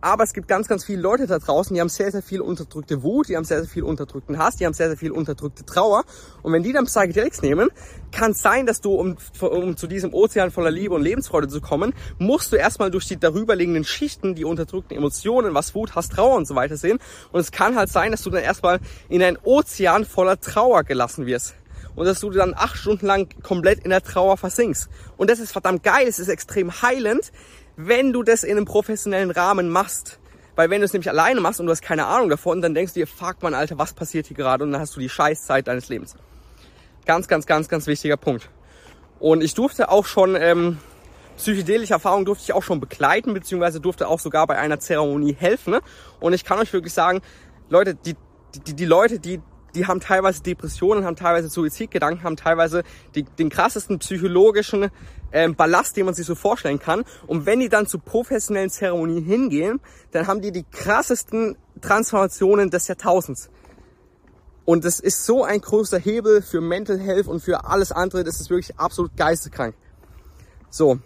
Aber 0.00 0.24
es 0.24 0.32
gibt 0.32 0.48
ganz, 0.48 0.66
ganz 0.66 0.84
viele 0.84 1.00
Leute 1.00 1.28
da 1.28 1.38
draußen, 1.38 1.74
die 1.74 1.80
haben 1.80 1.88
sehr, 1.88 2.10
sehr 2.10 2.22
viel 2.22 2.40
unterdrückte 2.40 3.04
Wut, 3.04 3.28
die 3.28 3.36
haben 3.36 3.44
sehr, 3.44 3.60
sehr 3.60 3.68
viel 3.68 3.84
unterdrückten 3.84 4.36
Hass, 4.36 4.56
die 4.56 4.66
haben 4.66 4.72
sehr, 4.72 4.88
sehr 4.88 4.96
viel 4.96 5.12
unterdrückte 5.12 5.64
Trauer. 5.64 6.04
Und 6.42 6.52
wenn 6.52 6.64
die 6.64 6.72
dann 6.72 6.86
Psychedelics 6.86 7.40
nehmen, 7.40 7.70
kann 8.12 8.32
es 8.32 8.42
sein, 8.42 8.66
dass 8.66 8.80
du, 8.80 8.94
um, 8.94 9.16
um 9.40 9.76
zu 9.76 9.86
diesem 9.86 10.14
Ozean 10.14 10.50
voller 10.50 10.70
Liebe 10.70 10.94
und 10.94 11.02
Lebensfreude 11.02 11.48
zu 11.48 11.60
kommen, 11.60 11.94
musst 12.18 12.52
du 12.52 12.56
erstmal 12.56 12.90
durch 12.90 13.08
die 13.08 13.18
darüberliegenden 13.18 13.84
Schichten, 13.84 14.34
die 14.34 14.44
unterdrückten 14.44 14.96
Emotionen, 14.96 15.54
was 15.54 15.74
Wut, 15.74 15.94
Hass, 15.94 16.08
Trauer 16.08 16.36
und 16.36 16.46
so 16.46 16.54
weiter 16.54 16.76
sehen. 16.76 16.98
Und 17.32 17.40
es 17.40 17.50
kann 17.50 17.76
halt 17.76 17.88
sein, 17.88 18.12
dass 18.12 18.22
du 18.22 18.30
dann 18.30 18.42
erstmal 18.42 18.78
in 19.08 19.22
ein 19.22 19.38
Ozean 19.42 20.04
voller 20.04 20.38
Trauer 20.38 20.84
gelassen 20.84 21.26
wirst 21.26 21.54
und 21.94 22.06
dass 22.06 22.20
du 22.20 22.30
dann 22.30 22.54
acht 22.54 22.76
Stunden 22.76 23.06
lang 23.06 23.28
komplett 23.42 23.80
in 23.80 23.90
der 23.90 24.02
Trauer 24.02 24.36
versinkst. 24.36 24.88
Und 25.16 25.30
das 25.30 25.38
ist 25.38 25.52
verdammt 25.52 25.82
geil, 25.82 26.06
es 26.06 26.18
ist 26.18 26.28
extrem 26.28 26.82
heilend, 26.82 27.32
wenn 27.76 28.12
du 28.12 28.22
das 28.22 28.44
in 28.44 28.56
einem 28.56 28.66
professionellen 28.66 29.30
Rahmen 29.30 29.68
machst. 29.68 30.18
Weil 30.54 30.68
wenn 30.68 30.80
du 30.80 30.84
es 30.84 30.92
nämlich 30.92 31.08
alleine 31.08 31.40
machst 31.40 31.60
und 31.60 31.66
du 31.66 31.72
hast 31.72 31.82
keine 31.82 32.06
Ahnung 32.06 32.28
davon, 32.28 32.60
dann 32.60 32.74
denkst 32.74 32.92
du 32.92 33.00
dir, 33.00 33.06
fuck 33.06 33.42
man, 33.42 33.54
Alter, 33.54 33.78
was 33.78 33.94
passiert 33.94 34.26
hier 34.26 34.36
gerade? 34.36 34.64
Und 34.64 34.72
dann 34.72 34.80
hast 34.82 34.94
du 34.94 35.00
die 35.00 35.08
Scheißzeit 35.08 35.66
deines 35.66 35.88
Lebens. 35.88 36.14
Ganz, 37.04 37.28
ganz, 37.28 37.46
ganz, 37.46 37.68
ganz 37.68 37.86
wichtiger 37.86 38.16
Punkt. 38.16 38.48
Und 39.18 39.42
ich 39.42 39.54
durfte 39.54 39.88
auch 39.90 40.06
schon 40.06 40.36
ähm, 40.36 40.78
psychedelische 41.36 41.94
Erfahrungen 41.94 42.24
durfte 42.24 42.44
ich 42.44 42.52
auch 42.52 42.62
schon 42.62 42.80
begleiten, 42.80 43.34
beziehungsweise 43.34 43.80
durfte 43.80 44.08
auch 44.08 44.20
sogar 44.20 44.46
bei 44.46 44.56
einer 44.58 44.78
Zeremonie 44.78 45.34
helfen. 45.34 45.76
Und 46.20 46.32
ich 46.32 46.44
kann 46.44 46.58
euch 46.58 46.72
wirklich 46.72 46.92
sagen, 46.92 47.20
Leute, 47.68 47.94
die, 47.94 48.16
die, 48.66 48.74
die 48.74 48.84
Leute, 48.84 49.18
die, 49.18 49.40
die 49.74 49.86
haben 49.86 50.00
teilweise 50.00 50.42
Depressionen, 50.42 51.04
haben 51.04 51.16
teilweise 51.16 51.48
Suizidgedanken, 51.48 52.22
haben 52.22 52.36
teilweise 52.36 52.82
die, 53.14 53.24
den 53.24 53.48
krassesten 53.48 53.98
psychologischen 53.98 54.90
ähm, 55.32 55.54
Ballast, 55.56 55.96
den 55.96 56.04
man 56.04 56.14
sich 56.14 56.26
so 56.26 56.34
vorstellen 56.34 56.78
kann. 56.78 57.04
Und 57.26 57.46
wenn 57.46 57.60
die 57.60 57.68
dann 57.68 57.86
zu 57.86 57.98
professionellen 57.98 58.70
Zeremonien 58.70 59.24
hingehen, 59.24 59.80
dann 60.10 60.26
haben 60.26 60.42
die 60.42 60.52
die 60.52 60.64
krassesten 60.64 61.56
Transformationen 61.80 62.70
des 62.70 62.88
Jahrtausends. 62.88 63.50
Und 64.64 64.84
das 64.84 65.00
ist 65.00 65.24
so 65.24 65.44
ein 65.44 65.60
großer 65.60 65.98
Hebel 65.98 66.42
für 66.42 66.60
Mental 66.60 66.98
Health 66.98 67.26
und 67.26 67.40
für 67.40 67.64
alles 67.64 67.90
andere. 67.90 68.24
Das 68.24 68.40
ist 68.40 68.50
wirklich 68.50 68.78
absolut 68.78 69.16
geisteskrank. 69.16 69.74
So. 70.70 70.98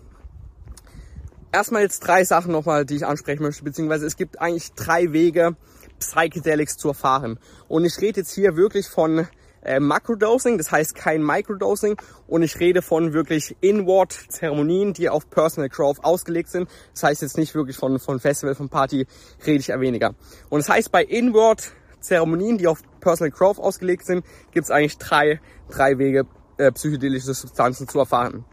Erstmal 1.52 1.82
jetzt 1.82 2.00
drei 2.00 2.24
Sachen 2.24 2.52
nochmal, 2.52 2.84
die 2.84 2.96
ich 2.96 3.06
ansprechen 3.06 3.42
möchte, 3.42 3.64
beziehungsweise 3.64 4.04
es 4.04 4.16
gibt 4.16 4.40
eigentlich 4.40 4.72
drei 4.72 5.12
Wege, 5.12 5.56
Psychedelics 5.98 6.76
zu 6.76 6.88
erfahren. 6.88 7.38
Und 7.66 7.86
ich 7.86 7.98
rede 7.98 8.20
jetzt 8.20 8.32
hier 8.32 8.56
wirklich 8.56 8.88
von 8.88 9.26
äh, 9.62 9.80
Macrodosing, 9.80 10.58
das 10.58 10.70
heißt 10.70 10.94
kein 10.94 11.22
Microdosing. 11.22 11.96
Und 12.26 12.42
ich 12.42 12.60
rede 12.60 12.82
von 12.82 13.14
wirklich 13.14 13.56
Inward-Zeremonien, 13.60 14.92
die 14.92 15.08
auf 15.08 15.30
Personal 15.30 15.70
Growth 15.70 16.04
ausgelegt 16.04 16.50
sind. 16.50 16.68
Das 16.92 17.04
heißt 17.04 17.22
jetzt 17.22 17.38
nicht 17.38 17.54
wirklich 17.54 17.76
von, 17.76 17.98
von 17.98 18.20
Festival, 18.20 18.54
von 18.54 18.68
Party, 18.68 19.06
rede 19.46 19.60
ich 19.60 19.70
eher 19.70 19.80
weniger. 19.80 20.14
Und 20.50 20.58
das 20.58 20.68
heißt 20.68 20.92
bei 20.92 21.02
Inward 21.02 21.72
Zeremonien, 22.00 22.58
die 22.58 22.68
auf 22.68 22.82
Personal 23.06 23.30
Growth 23.30 23.60
ausgelegt 23.60 24.04
sind, 24.04 24.24
gibt 24.50 24.64
es 24.64 24.70
eigentlich 24.72 24.98
drei, 24.98 25.40
drei 25.70 25.96
Wege, 25.98 26.26
äh, 26.56 26.72
psychedelische 26.72 27.34
Substanzen 27.34 27.86
zu 27.86 28.00
erfahren. 28.00 28.44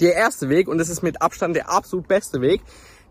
Der 0.00 0.14
erste 0.14 0.48
Weg, 0.48 0.66
und 0.66 0.78
das 0.78 0.88
ist 0.88 1.02
mit 1.02 1.22
Abstand 1.22 1.54
der 1.54 1.70
absolut 1.70 2.08
beste 2.08 2.40
Weg, 2.40 2.60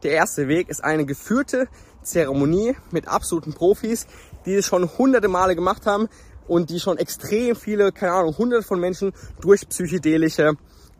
der 0.03 0.11
erste 0.11 0.49
Weg 0.49 0.67
ist 0.67 0.83
eine 0.83 1.05
geführte 1.05 1.69
Zeremonie 2.03 2.75
mit 2.91 3.07
absoluten 3.07 3.53
Profis, 3.53 4.07
die 4.45 4.55
es 4.55 4.65
schon 4.65 4.89
hunderte 4.97 5.29
Male 5.29 5.55
gemacht 5.55 5.85
haben 5.85 6.09
und 6.47 6.69
die 6.69 6.81
schon 6.81 6.97
extrem 6.97 7.55
viele, 7.55 7.93
keine 7.93 8.11
Ahnung, 8.13 8.37
hunderte 8.37 8.67
von 8.67 8.79
Menschen 8.79 9.13
durch 9.39 9.67
psychedelische 9.69 10.53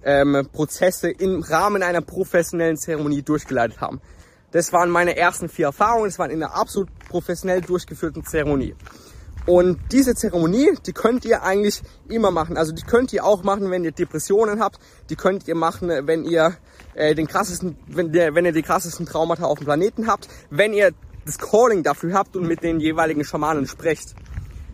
ähm, 0.04 0.48
Prozesse 0.54 1.10
im 1.10 1.42
Rahmen 1.42 1.84
einer 1.84 2.02
professionellen 2.02 2.78
Zeremonie 2.78 3.22
durchgeleitet 3.22 3.82
haben. 3.82 4.00
Das 4.52 4.72
waren 4.72 4.90
meine 4.90 5.18
ersten 5.18 5.50
vier 5.50 5.68
Erfahrungen. 5.68 6.06
Das 6.06 6.20
waren 6.20 6.32
in 6.32 6.42
einer 6.42 6.56
absolut 6.56 6.90
professionell 7.10 7.62
durchgeführten 7.62 8.26
Zeremonie. 8.26 8.76
Und 9.48 9.80
diese 9.94 10.14
Zeremonie, 10.14 10.78
die 10.86 10.92
könnt 10.92 11.24
ihr 11.24 11.42
eigentlich 11.42 11.82
immer 12.10 12.32
machen. 12.32 12.58
Also 12.58 12.74
die 12.74 12.84
könnt 12.84 13.14
ihr 13.14 13.24
auch 13.24 13.44
machen, 13.44 13.72
wenn 13.72 13.86
ihr 13.86 13.94
Depressionen 13.94 14.60
habt. 14.60 14.78
Die 15.10 15.16
könnt 15.16 15.48
ihr 15.48 15.56
machen, 15.56 15.90
wenn 15.90 16.26
ihr 16.26 16.58
äh, 16.96 17.16
den 17.16 17.28
krassesten, 17.28 17.78
wenn, 17.88 18.14
ihr, 18.14 18.36
wenn 18.36 18.44
ihr 18.44 18.52
die 18.52 18.62
krassesten 18.62 19.06
Traumata 19.06 19.46
auf 19.46 19.58
dem 19.60 19.66
Planeten 19.66 20.08
habt. 20.08 20.28
Wenn 20.50 20.74
ihr 20.74 20.92
das 21.26 21.38
Calling 21.38 21.82
dafür 21.82 22.14
habt 22.14 22.36
und 22.36 22.46
mit 22.46 22.62
den 22.62 22.82
jeweiligen 22.82 23.24
Schamanen 23.24 23.68
sprecht. 23.68 24.16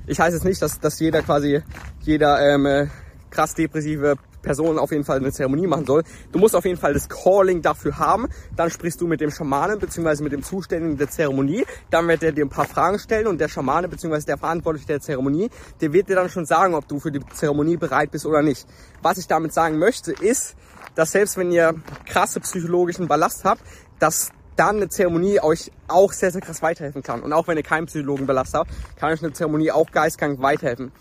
Ich 0.07 0.19
heiße 0.19 0.37
jetzt 0.37 0.45
nicht, 0.45 0.61
dass, 0.61 0.79
dass 0.79 0.99
jeder 0.99 1.21
quasi, 1.21 1.61
jeder 2.01 2.41
ähm, 2.41 2.65
äh, 2.65 2.87
krass 3.29 3.53
depressive 3.53 4.15
Person 4.43 4.77
auf 4.77 4.91
jeden 4.91 5.03
Fall 5.03 5.17
eine 5.17 5.31
Zeremonie 5.31 5.65
machen 5.65 5.85
soll. 5.85 6.03
Du 6.31 6.37
musst 6.37 6.55
auf 6.55 6.65
jeden 6.65 6.79
Fall 6.79 6.93
das 6.93 7.09
Calling 7.09 7.63
dafür 7.63 7.97
haben. 7.97 8.27
Dann 8.55 8.69
sprichst 8.69 9.01
du 9.01 9.07
mit 9.07 9.21
dem 9.21 9.31
Schamanen 9.31 9.79
bzw. 9.79 10.21
mit 10.21 10.33
dem 10.33 10.43
Zuständigen 10.43 10.97
der 10.97 11.09
Zeremonie. 11.09 11.65
Dann 11.89 12.07
wird 12.07 12.21
er 12.21 12.31
dir 12.31 12.45
ein 12.45 12.49
paar 12.49 12.65
Fragen 12.65 12.99
stellen 12.99 13.25
und 13.25 13.41
der 13.41 13.47
Schamane 13.47 13.87
bzw. 13.87 14.21
der 14.27 14.37
Verantwortliche 14.37 14.85
der 14.85 15.01
Zeremonie, 15.01 15.49
der 15.81 15.93
wird 15.93 16.09
dir 16.09 16.15
dann 16.15 16.29
schon 16.29 16.45
sagen, 16.45 16.75
ob 16.75 16.87
du 16.87 16.99
für 16.99 17.11
die 17.11 17.21
Zeremonie 17.33 17.77
bereit 17.77 18.11
bist 18.11 18.25
oder 18.25 18.43
nicht. 18.43 18.67
Was 19.01 19.17
ich 19.17 19.27
damit 19.27 19.53
sagen 19.53 19.79
möchte, 19.79 20.11
ist, 20.11 20.55
dass 20.95 21.11
selbst 21.11 21.37
wenn 21.37 21.51
ihr 21.51 21.73
krasse 22.05 22.39
psychologischen 22.41 23.07
Ballast 23.07 23.45
habt, 23.45 23.61
dass 23.99 24.31
dann 24.55 24.77
eine 24.77 24.89
Zeremonie 24.89 25.39
euch 25.39 25.71
auch 25.87 26.11
sehr, 26.11 26.31
sehr 26.31 26.41
krass 26.41 26.61
weiterhelfen 26.61 27.01
kann. 27.01 27.21
Und 27.21 27.33
auch 27.33 27.47
wenn 27.47 27.57
ihr 27.57 27.63
keinen 27.63 27.87
Psychologen 27.87 28.27
Ballast 28.27 28.53
habt, 28.53 28.69
kann 28.97 29.11
euch 29.11 29.23
eine 29.23 29.33
Zeremonie 29.33 29.71
auch 29.71 29.89
geistkrank 29.91 30.41
weiterhelfen. 30.41 30.91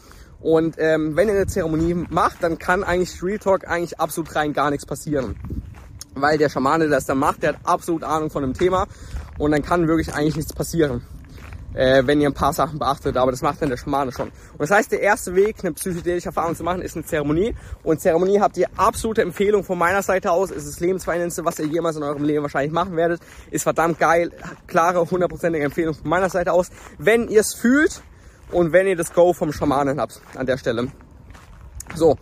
Und 0.42 0.74
ähm, 0.78 1.14
wenn 1.16 1.28
ihr 1.28 1.34
eine 1.34 1.46
Zeremonie 1.46 1.94
macht, 2.10 2.42
dann 2.42 2.58
kann 2.58 2.82
eigentlich 2.82 3.22
Real 3.22 3.38
Talk 3.38 3.66
eigentlich 3.68 4.00
absolut 4.00 4.34
rein 4.34 4.52
gar 4.52 4.70
nichts 4.70 4.84
passieren. 4.84 5.36
Weil 6.14 6.36
der 6.36 6.48
Schamane, 6.48 6.88
der 6.88 6.96
das 6.96 7.06
dann 7.06 7.18
macht, 7.18 7.42
der 7.42 7.50
hat 7.50 7.60
absolut 7.64 8.02
Ahnung 8.02 8.28
von 8.28 8.42
dem 8.42 8.52
Thema 8.52 8.86
und 9.38 9.52
dann 9.52 9.62
kann 9.62 9.86
wirklich 9.86 10.12
eigentlich 10.12 10.36
nichts 10.36 10.52
passieren, 10.52 11.02
äh, 11.74 12.02
wenn 12.06 12.20
ihr 12.20 12.28
ein 12.28 12.34
paar 12.34 12.52
Sachen 12.52 12.80
beachtet. 12.80 13.16
Aber 13.16 13.30
das 13.30 13.40
macht 13.40 13.62
dann 13.62 13.70
der 13.70 13.76
Schamane 13.76 14.10
schon. 14.10 14.28
Und 14.28 14.60
das 14.60 14.72
heißt, 14.72 14.90
der 14.90 15.00
erste 15.00 15.36
Weg, 15.36 15.58
eine 15.62 15.72
psychedelische 15.74 16.26
Erfahrung 16.26 16.56
zu 16.56 16.64
machen, 16.64 16.82
ist 16.82 16.96
eine 16.96 17.04
Zeremonie. 17.04 17.54
Und 17.84 18.00
Zeremonie 18.00 18.40
habt 18.40 18.56
ihr 18.56 18.66
absolute 18.76 19.22
Empfehlung 19.22 19.62
von 19.62 19.78
meiner 19.78 20.02
Seite 20.02 20.32
aus. 20.32 20.50
Ist 20.50 20.66
das 20.66 20.80
lebensveränderndste, 20.80 21.44
was 21.44 21.60
ihr 21.60 21.66
jemals 21.66 21.96
in 21.96 22.02
eurem 22.02 22.24
Leben 22.24 22.42
wahrscheinlich 22.42 22.72
machen 22.72 22.96
werdet. 22.96 23.20
Ist 23.52 23.62
verdammt 23.62 24.00
geil. 24.00 24.32
Klare, 24.66 25.08
hundertprozentige 25.08 25.64
Empfehlung 25.64 25.94
von 25.94 26.10
meiner 26.10 26.28
Seite 26.28 26.52
aus. 26.52 26.70
Wenn 26.98 27.28
ihr 27.28 27.40
es 27.40 27.54
fühlt, 27.54 28.02
und 28.52 28.72
wenn 28.72 28.86
ihr 28.86 28.96
das 28.96 29.12
Go 29.12 29.32
vom 29.32 29.52
Schamanen 29.52 30.00
habt 30.00 30.20
an 30.36 30.46
der 30.46 30.58
Stelle. 30.58 30.88
So, 31.94 32.16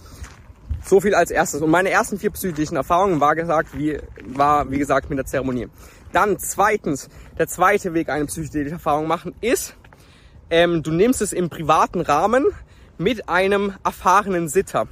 so 0.82 1.00
viel 1.00 1.14
als 1.14 1.30
erstes. 1.30 1.60
Und 1.60 1.70
meine 1.70 1.90
ersten 1.90 2.18
vier 2.18 2.30
psychischen 2.30 2.76
Erfahrungen 2.76 3.20
war 3.20 3.34
gesagt, 3.34 3.76
wie, 3.76 3.99
war 4.25 4.70
wie 4.70 4.78
gesagt 4.78 5.10
mit 5.10 5.18
der 5.18 5.26
Zeremonie. 5.26 5.68
Dann 6.12 6.38
zweitens, 6.38 7.08
der 7.38 7.46
zweite 7.46 7.94
Weg, 7.94 8.08
eine 8.08 8.26
psychedelische 8.26 8.75
Erfahrung 8.75 9.06
machen, 9.06 9.34
ist, 9.40 9.76
ähm, 10.50 10.82
du 10.82 10.90
nimmst 10.90 11.20
es 11.20 11.32
im 11.32 11.50
privaten 11.50 12.00
Rahmen 12.00 12.46
mit 12.99 13.28
einem 13.28 13.75
erfahrenen 13.84 14.49
Sitter. 14.49 14.88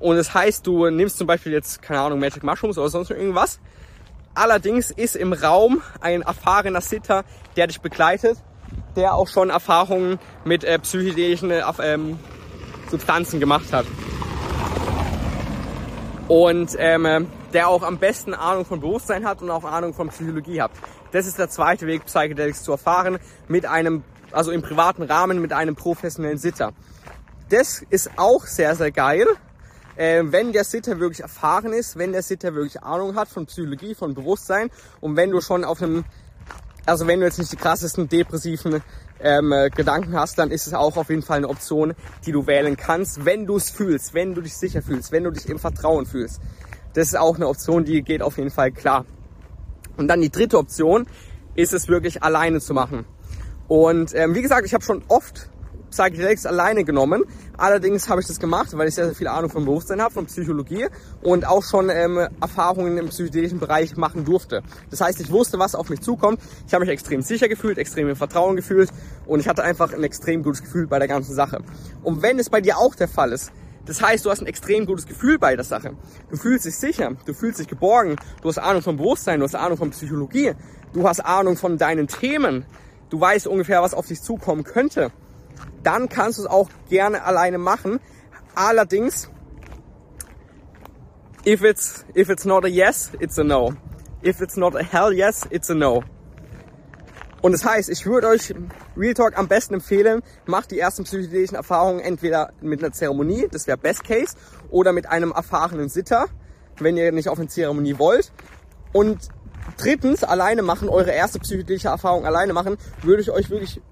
Und 0.00 0.16
das 0.16 0.34
heißt, 0.34 0.66
du 0.66 0.90
nimmst 0.90 1.18
zum 1.18 1.26
Beispiel 1.26 1.52
jetzt, 1.52 1.80
keine 1.80 2.00
Ahnung, 2.00 2.18
Magic 2.18 2.42
Mushrooms 2.42 2.78
oder 2.78 2.88
sonst 2.88 3.10
irgendwas. 3.10 3.60
Allerdings 4.34 4.90
ist 4.90 5.14
im 5.14 5.32
Raum 5.32 5.80
ein 6.00 6.22
erfahrener 6.22 6.80
Sitter, 6.80 7.24
der 7.56 7.68
dich 7.68 7.80
begleitet 7.80 8.38
der 8.96 9.14
auch 9.14 9.28
schon 9.28 9.50
Erfahrungen 9.50 10.18
mit 10.44 10.64
äh, 10.64 10.78
psychedelischen 10.78 11.50
äh, 11.50 11.62
ähm, 11.82 12.18
Substanzen 12.90 13.40
gemacht 13.40 13.72
hat. 13.72 13.86
Und 16.28 16.74
ähm, 16.78 17.28
der 17.52 17.68
auch 17.68 17.82
am 17.82 17.98
besten 17.98 18.34
Ahnung 18.34 18.64
von 18.64 18.80
Bewusstsein 18.80 19.24
hat 19.24 19.40
und 19.40 19.50
auch 19.50 19.64
Ahnung 19.64 19.94
von 19.94 20.08
Psychologie 20.08 20.60
hat. 20.60 20.72
Das 21.12 21.26
ist 21.26 21.38
der 21.38 21.48
zweite 21.48 21.86
Weg, 21.86 22.04
Psychedelics 22.06 22.64
zu 22.64 22.72
erfahren, 22.72 23.18
mit 23.46 23.66
einem, 23.66 24.02
also 24.32 24.50
im 24.50 24.62
privaten 24.62 25.04
Rahmen 25.04 25.40
mit 25.40 25.52
einem 25.52 25.76
professionellen 25.76 26.38
Sitter. 26.38 26.72
Das 27.50 27.82
ist 27.88 28.10
auch 28.16 28.46
sehr, 28.46 28.74
sehr 28.74 28.90
geil, 28.90 29.26
äh, 29.96 30.22
wenn 30.24 30.52
der 30.52 30.64
Sitter 30.64 30.98
wirklich 30.98 31.20
erfahren 31.20 31.72
ist, 31.72 31.96
wenn 31.96 32.12
der 32.12 32.22
Sitter 32.22 32.54
wirklich 32.54 32.82
Ahnung 32.82 33.14
hat 33.14 33.28
von 33.28 33.46
Psychologie, 33.46 33.94
von 33.94 34.14
Bewusstsein 34.14 34.70
und 35.00 35.16
wenn 35.16 35.30
du 35.30 35.40
schon 35.40 35.64
auf 35.64 35.80
einem 35.82 36.04
also 36.86 37.06
wenn 37.06 37.20
du 37.20 37.26
jetzt 37.26 37.38
nicht 37.38 37.52
die 37.52 37.56
krassesten 37.56 38.08
depressiven 38.08 38.82
ähm, 39.20 39.52
äh, 39.52 39.70
Gedanken 39.70 40.14
hast, 40.14 40.38
dann 40.38 40.50
ist 40.50 40.66
es 40.66 40.74
auch 40.74 40.96
auf 40.96 41.08
jeden 41.08 41.22
Fall 41.22 41.38
eine 41.38 41.48
Option, 41.48 41.94
die 42.26 42.32
du 42.32 42.46
wählen 42.46 42.76
kannst, 42.76 43.24
wenn 43.24 43.46
du 43.46 43.56
es 43.56 43.70
fühlst, 43.70 44.14
wenn 44.14 44.34
du 44.34 44.40
dich 44.40 44.56
sicher 44.56 44.82
fühlst, 44.82 45.12
wenn 45.12 45.24
du 45.24 45.30
dich 45.30 45.48
im 45.48 45.58
Vertrauen 45.58 46.06
fühlst. 46.06 46.40
Das 46.92 47.08
ist 47.08 47.16
auch 47.16 47.36
eine 47.36 47.48
Option, 47.48 47.84
die 47.84 48.02
geht 48.02 48.22
auf 48.22 48.36
jeden 48.38 48.50
Fall 48.50 48.70
klar. 48.70 49.04
Und 49.96 50.08
dann 50.08 50.20
die 50.20 50.30
dritte 50.30 50.58
Option 50.58 51.06
ist 51.54 51.72
es 51.72 51.88
wirklich 51.88 52.22
alleine 52.22 52.60
zu 52.60 52.74
machen. 52.74 53.04
Und 53.68 54.14
ähm, 54.14 54.34
wie 54.34 54.42
gesagt, 54.42 54.66
ich 54.66 54.74
habe 54.74 54.84
schon 54.84 55.02
oft 55.08 55.48
Psychedelics 55.94 56.44
alleine 56.44 56.84
genommen. 56.84 57.22
Allerdings 57.56 58.08
habe 58.08 58.20
ich 58.20 58.26
das 58.26 58.40
gemacht, 58.40 58.76
weil 58.76 58.88
ich 58.88 58.96
sehr, 58.96 59.06
sehr 59.06 59.14
viel 59.14 59.28
Ahnung 59.28 59.48
vom 59.48 59.64
Bewusstsein 59.64 60.02
habe, 60.02 60.12
von 60.12 60.26
Psychologie 60.26 60.88
und 61.22 61.46
auch 61.46 61.62
schon 61.62 61.88
ähm, 61.88 62.18
Erfahrungen 62.40 62.98
im 62.98 63.08
psychedelischen 63.08 63.60
Bereich 63.60 63.96
machen 63.96 64.24
durfte. 64.24 64.62
Das 64.90 65.00
heißt, 65.00 65.20
ich 65.20 65.30
wusste, 65.30 65.58
was 65.60 65.76
auf 65.76 65.88
mich 65.90 66.00
zukommt. 66.00 66.40
Ich 66.66 66.74
habe 66.74 66.84
mich 66.84 66.92
extrem 66.92 67.22
sicher 67.22 67.48
gefühlt, 67.48 67.78
extrem 67.78 68.08
im 68.08 68.16
Vertrauen 68.16 68.56
gefühlt 68.56 68.90
und 69.26 69.38
ich 69.38 69.46
hatte 69.46 69.62
einfach 69.62 69.92
ein 69.92 70.02
extrem 70.02 70.42
gutes 70.42 70.62
Gefühl 70.62 70.88
bei 70.88 70.98
der 70.98 71.06
ganzen 71.06 71.34
Sache. 71.34 71.60
Und 72.02 72.22
wenn 72.22 72.38
es 72.40 72.50
bei 72.50 72.60
dir 72.60 72.76
auch 72.78 72.96
der 72.96 73.08
Fall 73.08 73.32
ist, 73.32 73.52
das 73.86 74.02
heißt, 74.02 74.24
du 74.24 74.30
hast 74.30 74.40
ein 74.40 74.46
extrem 74.46 74.86
gutes 74.86 75.06
Gefühl 75.06 75.38
bei 75.38 75.54
der 75.54 75.64
Sache. 75.64 75.94
Du 76.30 76.36
fühlst 76.36 76.64
dich 76.64 76.76
sicher, 76.76 77.12
du 77.26 77.34
fühlst 77.34 77.60
dich 77.60 77.68
geborgen, 77.68 78.16
du 78.42 78.48
hast 78.48 78.58
Ahnung 78.58 78.82
vom 78.82 78.96
Bewusstsein, 78.96 79.40
du 79.40 79.44
hast 79.44 79.54
Ahnung 79.54 79.76
von 79.76 79.90
Psychologie, 79.90 80.54
du 80.92 81.06
hast 81.06 81.20
Ahnung 81.20 81.56
von 81.56 81.76
deinen 81.76 82.08
Themen, 82.08 82.64
du 83.10 83.20
weißt 83.20 83.46
ungefähr, 83.46 83.82
was 83.82 83.94
auf 83.94 84.06
dich 84.06 84.22
zukommen 84.22 84.64
könnte 84.64 85.12
dann 85.86 86.08
kannst 86.08 86.38
du 86.38 86.42
es 86.42 86.48
auch 86.48 86.68
gerne 86.88 87.22
alleine 87.24 87.58
machen. 87.58 88.00
Allerdings, 88.54 89.30
if 91.46 91.62
it's, 91.62 92.04
if 92.14 92.28
it's 92.28 92.44
not 92.44 92.64
a 92.64 92.68
yes, 92.68 93.12
it's 93.20 93.38
a 93.38 93.44
no. 93.44 93.74
If 94.22 94.40
it's 94.40 94.56
not 94.56 94.74
a 94.74 94.82
hell 94.82 95.12
yes, 95.12 95.46
it's 95.50 95.70
a 95.70 95.74
no. 95.74 96.02
Und 97.42 97.52
das 97.52 97.62
heißt, 97.62 97.90
ich 97.90 98.06
würde 98.06 98.28
euch 98.28 98.54
Real 98.96 99.12
Talk 99.12 99.36
am 99.36 99.48
besten 99.48 99.74
empfehlen, 99.74 100.22
macht 100.46 100.70
die 100.70 100.78
ersten 100.78 101.04
psychedelischen 101.04 101.56
Erfahrungen 101.56 102.00
entweder 102.00 102.54
mit 102.62 102.82
einer 102.82 102.92
Zeremonie, 102.92 103.48
das 103.50 103.66
wäre 103.66 103.76
Best 103.76 104.02
Case, 104.02 104.34
oder 104.70 104.92
mit 104.92 105.06
einem 105.10 105.30
erfahrenen 105.30 105.90
Sitter, 105.90 106.24
wenn 106.78 106.96
ihr 106.96 107.12
nicht 107.12 107.28
auf 107.28 107.38
eine 107.38 107.48
Zeremonie 107.48 107.98
wollt. 107.98 108.32
Und 108.94 109.28
drittens, 109.76 110.24
alleine 110.24 110.62
machen, 110.62 110.88
eure 110.88 111.10
erste 111.10 111.38
psychedelische 111.38 111.88
Erfahrung 111.88 112.24
alleine 112.24 112.54
machen, 112.54 112.78
würde 113.02 113.20
ich 113.20 113.30
euch 113.30 113.50
wirklich 113.50 113.82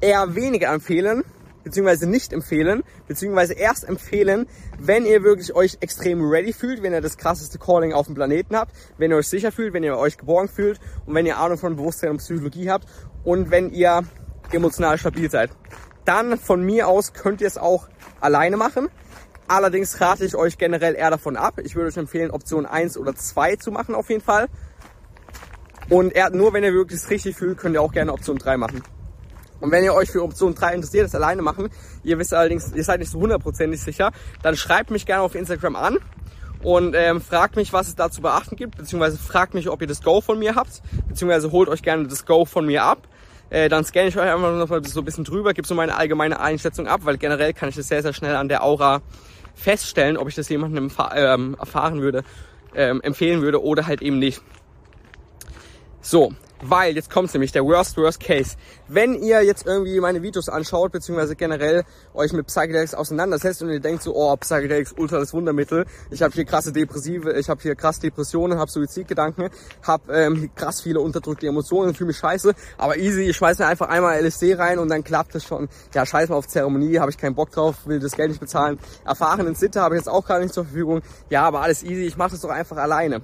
eher 0.00 0.34
weniger 0.34 0.72
empfehlen, 0.72 1.24
beziehungsweise 1.64 2.08
nicht 2.08 2.32
empfehlen, 2.32 2.84
beziehungsweise 3.08 3.54
erst 3.54 3.88
empfehlen, 3.88 4.46
wenn 4.78 5.04
ihr 5.04 5.22
wirklich 5.24 5.54
euch 5.54 5.78
extrem 5.80 6.28
ready 6.28 6.52
fühlt, 6.52 6.82
wenn 6.82 6.92
ihr 6.92 7.00
das 7.00 7.16
krasseste 7.16 7.58
Calling 7.58 7.92
auf 7.92 8.06
dem 8.06 8.14
Planeten 8.14 8.56
habt, 8.56 8.72
wenn 8.98 9.10
ihr 9.10 9.16
euch 9.16 9.28
sicher 9.28 9.50
fühlt, 9.50 9.72
wenn 9.74 9.82
ihr 9.82 9.98
euch 9.98 10.16
geborgen 10.16 10.48
fühlt 10.48 10.78
und 11.06 11.14
wenn 11.14 11.26
ihr 11.26 11.38
Ahnung 11.38 11.58
von 11.58 11.74
Bewusstsein 11.74 12.10
und 12.10 12.18
Psychologie 12.18 12.70
habt 12.70 12.86
und 13.24 13.50
wenn 13.50 13.70
ihr 13.70 14.04
emotional 14.52 14.96
stabil 14.96 15.28
seid. 15.30 15.50
Dann 16.04 16.38
von 16.38 16.62
mir 16.62 16.86
aus 16.86 17.12
könnt 17.14 17.40
ihr 17.40 17.48
es 17.48 17.58
auch 17.58 17.88
alleine 18.20 18.56
machen. 18.56 18.88
Allerdings 19.48 20.00
rate 20.00 20.24
ich 20.24 20.36
euch 20.36 20.58
generell 20.58 20.94
eher 20.94 21.10
davon 21.10 21.36
ab. 21.36 21.58
Ich 21.64 21.74
würde 21.74 21.88
euch 21.88 21.96
empfehlen, 21.96 22.30
Option 22.30 22.64
1 22.64 22.96
oder 22.96 23.14
2 23.14 23.56
zu 23.56 23.72
machen 23.72 23.96
auf 23.96 24.08
jeden 24.08 24.22
Fall. 24.22 24.46
Und 25.88 26.14
nur 26.32 26.52
wenn 26.52 26.62
ihr 26.62 26.72
wirklich 26.72 27.08
richtig 27.10 27.36
fühlt, 27.36 27.58
könnt 27.58 27.74
ihr 27.74 27.82
auch 27.82 27.92
gerne 27.92 28.12
Option 28.12 28.38
3 28.38 28.56
machen. 28.56 28.82
Und 29.60 29.70
wenn 29.70 29.84
ihr 29.84 29.94
euch 29.94 30.10
für 30.10 30.22
Option 30.22 30.54
3 30.54 30.74
interessiert, 30.74 31.04
das 31.04 31.14
alleine 31.14 31.42
machen, 31.42 31.68
ihr 32.04 32.18
wisst 32.18 32.34
allerdings, 32.34 32.72
ihr 32.74 32.84
seid 32.84 33.00
nicht 33.00 33.10
so 33.10 33.20
hundertprozentig 33.20 33.80
sicher, 33.80 34.12
dann 34.42 34.56
schreibt 34.56 34.90
mich 34.90 35.06
gerne 35.06 35.22
auf 35.22 35.34
Instagram 35.34 35.76
an 35.76 35.98
und 36.62 36.94
ähm, 36.94 37.20
fragt 37.20 37.56
mich, 37.56 37.72
was 37.72 37.88
es 37.88 37.94
da 37.94 38.10
zu 38.10 38.20
beachten 38.20 38.56
gibt, 38.56 38.76
beziehungsweise 38.76 39.18
fragt 39.18 39.54
mich, 39.54 39.68
ob 39.68 39.80
ihr 39.80 39.86
das 39.86 40.02
Go 40.02 40.20
von 40.20 40.38
mir 40.38 40.54
habt, 40.54 40.82
beziehungsweise 41.08 41.52
holt 41.52 41.68
euch 41.68 41.82
gerne 41.82 42.06
das 42.06 42.26
Go 42.26 42.44
von 42.44 42.66
mir 42.66 42.82
ab. 42.82 43.08
Äh, 43.48 43.68
dann 43.68 43.84
scanne 43.84 44.08
ich 44.08 44.16
euch 44.16 44.28
einfach 44.28 44.52
noch 44.52 44.68
mal 44.68 44.84
so 44.84 45.00
ein 45.00 45.04
bisschen 45.04 45.24
drüber, 45.24 45.54
gebe 45.54 45.66
so 45.66 45.74
meine 45.74 45.96
allgemeine 45.96 46.40
Einschätzung 46.40 46.88
ab, 46.88 47.02
weil 47.04 47.16
generell 47.16 47.52
kann 47.52 47.68
ich 47.68 47.76
das 47.76 47.88
sehr, 47.88 48.02
sehr 48.02 48.12
schnell 48.12 48.34
an 48.34 48.48
der 48.48 48.64
Aura 48.64 49.02
feststellen, 49.54 50.16
ob 50.16 50.28
ich 50.28 50.34
das 50.34 50.48
jemandem 50.48 50.90
ähm, 51.14 51.56
erfahren 51.58 52.00
würde, 52.00 52.24
ähm, 52.74 53.00
empfehlen 53.02 53.42
würde 53.42 53.62
oder 53.62 53.86
halt 53.86 54.02
eben 54.02 54.18
nicht. 54.18 54.42
So, 56.00 56.32
weil 56.62 56.94
jetzt 56.94 57.10
kommt 57.10 57.32
nämlich 57.34 57.52
der 57.52 57.64
Worst 57.64 57.96
Worst 57.96 58.20
Case. 58.20 58.56
Wenn 58.88 59.14
ihr 59.14 59.42
jetzt 59.42 59.66
irgendwie 59.66 60.00
meine 60.00 60.22
Videos 60.22 60.48
anschaut, 60.48 60.92
beziehungsweise 60.92 61.36
generell 61.36 61.84
euch 62.14 62.32
mit 62.32 62.46
Psychedelics 62.46 62.94
auseinandersetzt 62.94 63.62
und 63.62 63.70
ihr 63.70 63.80
denkt 63.80 64.02
so, 64.02 64.14
oh, 64.14 64.36
Psychedelics, 64.36 64.94
ultra 64.96 65.18
das 65.18 65.32
Wundermittel, 65.32 65.86
ich 66.10 66.22
habe 66.22 66.32
hier 66.34 66.44
krasse 66.44 66.72
Depressive, 66.72 67.32
ich 67.38 67.48
habe 67.48 67.60
hier 67.60 67.74
krass 67.74 68.00
Depressionen, 68.00 68.58
habe 68.58 68.70
Suizidgedanken, 68.70 69.50
habe 69.82 70.12
ähm, 70.12 70.50
krass 70.54 70.80
viele 70.80 71.00
unterdrückte 71.00 71.46
Emotionen, 71.46 71.94
fühle 71.94 72.08
mich 72.08 72.18
scheiße, 72.18 72.54
aber 72.78 72.96
easy, 72.96 73.22
ich 73.22 73.36
schmeiß 73.36 73.58
mir 73.58 73.66
einfach 73.66 73.88
einmal 73.88 74.18
LSD 74.24 74.54
rein 74.54 74.78
und 74.78 74.88
dann 74.88 75.04
klappt 75.04 75.34
es 75.34 75.44
schon. 75.44 75.68
Ja, 75.94 76.06
scheiß 76.06 76.28
mal 76.28 76.36
auf 76.36 76.48
Zeremonie, 76.48 76.98
habe 76.98 77.10
ich 77.10 77.18
keinen 77.18 77.34
Bock 77.34 77.50
drauf, 77.50 77.86
will 77.86 77.98
das 77.98 78.12
Geld 78.12 78.30
nicht 78.30 78.40
bezahlen. 78.40 78.78
Erfahrenen 79.04 79.54
Sitter 79.54 79.82
habe 79.82 79.94
ich 79.94 80.00
jetzt 80.00 80.08
auch 80.08 80.26
gar 80.26 80.40
nicht 80.40 80.54
zur 80.54 80.64
Verfügung. 80.64 81.02
Ja, 81.30 81.42
aber 81.42 81.62
alles 81.62 81.82
easy, 81.82 82.04
ich 82.04 82.16
mache 82.16 82.30
das 82.30 82.40
doch 82.40 82.50
einfach 82.50 82.76
alleine. 82.76 83.22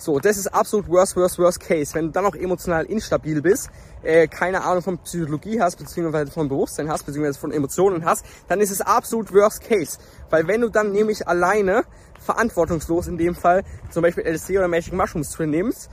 So, 0.00 0.20
das 0.20 0.36
ist 0.36 0.46
absolut 0.46 0.88
worst, 0.88 1.16
worst, 1.16 1.40
worst 1.40 1.58
case. 1.58 1.92
Wenn 1.92 2.06
du 2.06 2.12
dann 2.12 2.24
auch 2.24 2.36
emotional 2.36 2.84
instabil 2.84 3.42
bist, 3.42 3.68
äh, 4.04 4.28
keine 4.28 4.62
Ahnung 4.62 4.80
von 4.80 4.98
Psychologie 4.98 5.60
hast, 5.60 5.76
beziehungsweise 5.76 6.30
von 6.30 6.48
Bewusstsein 6.48 6.88
hast, 6.88 7.04
beziehungsweise 7.04 7.40
von 7.40 7.50
Emotionen 7.50 8.04
hast, 8.04 8.24
dann 8.46 8.60
ist 8.60 8.70
es 8.70 8.80
absolut 8.80 9.34
worst 9.34 9.60
case. 9.60 9.98
Weil 10.30 10.46
wenn 10.46 10.60
du 10.60 10.68
dann 10.68 10.92
nämlich 10.92 11.26
alleine, 11.26 11.82
verantwortungslos 12.20 13.08
in 13.08 13.18
dem 13.18 13.34
Fall, 13.34 13.64
zum 13.90 14.02
Beispiel 14.02 14.24
LSD 14.24 14.58
oder 14.58 14.68
Magic 14.68 14.92
Mushrooms 14.92 15.32
drin 15.32 15.50
nimmst, 15.50 15.90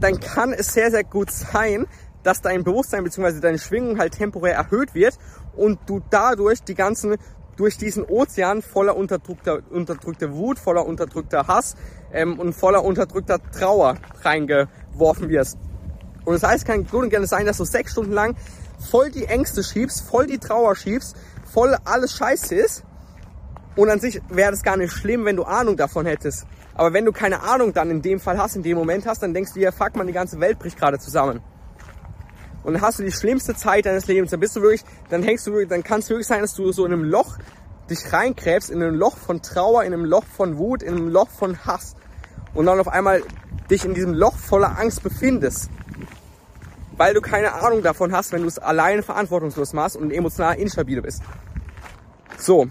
dann 0.00 0.20
kann 0.20 0.54
es 0.54 0.72
sehr, 0.72 0.90
sehr 0.90 1.04
gut 1.04 1.30
sein, 1.30 1.86
dass 2.22 2.40
dein 2.40 2.64
Bewusstsein 2.64 3.04
bzw. 3.04 3.40
deine 3.40 3.58
Schwingung 3.58 3.98
halt 3.98 4.14
temporär 4.14 4.54
erhöht 4.54 4.94
wird 4.94 5.18
und 5.54 5.78
du 5.86 6.00
dadurch 6.08 6.62
die 6.62 6.74
ganzen 6.74 7.16
durch 7.56 7.78
diesen 7.78 8.04
Ozean 8.04 8.62
voller 8.62 8.96
unterdrückter, 8.96 9.60
unterdrückter 9.70 10.32
Wut, 10.32 10.58
voller 10.58 10.86
unterdrückter 10.86 11.46
Hass 11.46 11.76
ähm, 12.12 12.38
und 12.38 12.52
voller 12.52 12.84
unterdrückter 12.84 13.38
Trauer 13.52 13.96
reingeworfen 14.22 15.28
wirst. 15.28 15.58
Und 16.24 16.34
das 16.34 16.42
heißt, 16.42 16.66
kann 16.66 16.86
gut 16.86 17.04
und 17.04 17.10
gerne 17.10 17.26
sein, 17.26 17.46
dass 17.46 17.58
du 17.58 17.64
sechs 17.64 17.92
Stunden 17.92 18.12
lang 18.12 18.36
voll 18.90 19.10
die 19.10 19.26
Ängste 19.26 19.62
schiebst, 19.62 20.02
voll 20.02 20.26
die 20.26 20.38
Trauer 20.38 20.74
schiebst, 20.74 21.16
voll 21.44 21.76
alles 21.84 22.12
scheiße 22.12 22.54
ist. 22.54 22.84
Und 23.76 23.90
an 23.90 24.00
sich 24.00 24.20
wäre 24.28 24.50
das 24.50 24.62
gar 24.62 24.76
nicht 24.76 24.92
schlimm, 24.92 25.24
wenn 25.24 25.36
du 25.36 25.44
Ahnung 25.44 25.76
davon 25.76 26.06
hättest. 26.06 26.46
Aber 26.74 26.92
wenn 26.92 27.04
du 27.04 27.12
keine 27.12 27.42
Ahnung 27.42 27.72
dann 27.72 27.90
in 27.90 28.02
dem 28.02 28.20
Fall 28.20 28.38
hast, 28.38 28.56
in 28.56 28.62
dem 28.62 28.76
Moment 28.76 29.06
hast, 29.06 29.22
dann 29.22 29.34
denkst 29.34 29.52
du 29.52 29.60
dir, 29.60 29.72
fuck 29.72 29.96
man, 29.96 30.06
die 30.06 30.12
ganze 30.12 30.40
Welt 30.40 30.58
bricht 30.58 30.78
gerade 30.78 30.98
zusammen 30.98 31.40
und 32.64 32.72
dann 32.72 32.82
hast 32.82 32.98
du 32.98 33.02
die 33.02 33.12
schlimmste 33.12 33.54
Zeit 33.54 33.86
deines 33.86 34.06
Lebens. 34.06 34.30
Dann 34.30 34.40
bist 34.40 34.56
du 34.56 34.62
wirklich, 34.62 34.84
dann 35.10 35.22
hängst 35.22 35.46
du 35.46 35.52
wirklich, 35.52 35.68
dann 35.68 35.84
kann 35.84 36.00
es 36.00 36.08
wirklich 36.08 36.26
sein, 36.26 36.40
dass 36.40 36.54
du 36.54 36.72
so 36.72 36.84
in 36.86 36.92
einem 36.92 37.04
Loch 37.04 37.36
dich 37.90 38.12
reinkräbst, 38.12 38.70
in 38.70 38.82
einem 38.82 38.94
Loch 38.94 39.18
von 39.18 39.42
Trauer, 39.42 39.84
in 39.84 39.92
einem 39.92 40.06
Loch 40.06 40.24
von 40.24 40.56
Wut, 40.56 40.82
in 40.82 40.94
einem 40.94 41.08
Loch 41.08 41.28
von 41.28 41.58
Hass. 41.66 41.94
Und 42.54 42.66
dann 42.66 42.80
auf 42.80 42.88
einmal 42.88 43.22
dich 43.70 43.84
in 43.84 43.94
diesem 43.94 44.14
Loch 44.14 44.36
voller 44.36 44.78
Angst 44.78 45.02
befindest. 45.02 45.68
Weil 46.96 47.12
du 47.12 47.20
keine 47.20 47.52
Ahnung 47.52 47.82
davon 47.82 48.12
hast, 48.12 48.32
wenn 48.32 48.42
du 48.42 48.48
es 48.48 48.58
alleine 48.58 49.02
verantwortungslos 49.02 49.72
machst 49.72 49.96
und 49.96 50.10
emotional 50.10 50.56
instabil 50.56 51.02
bist. 51.02 51.22
So. 52.38 52.68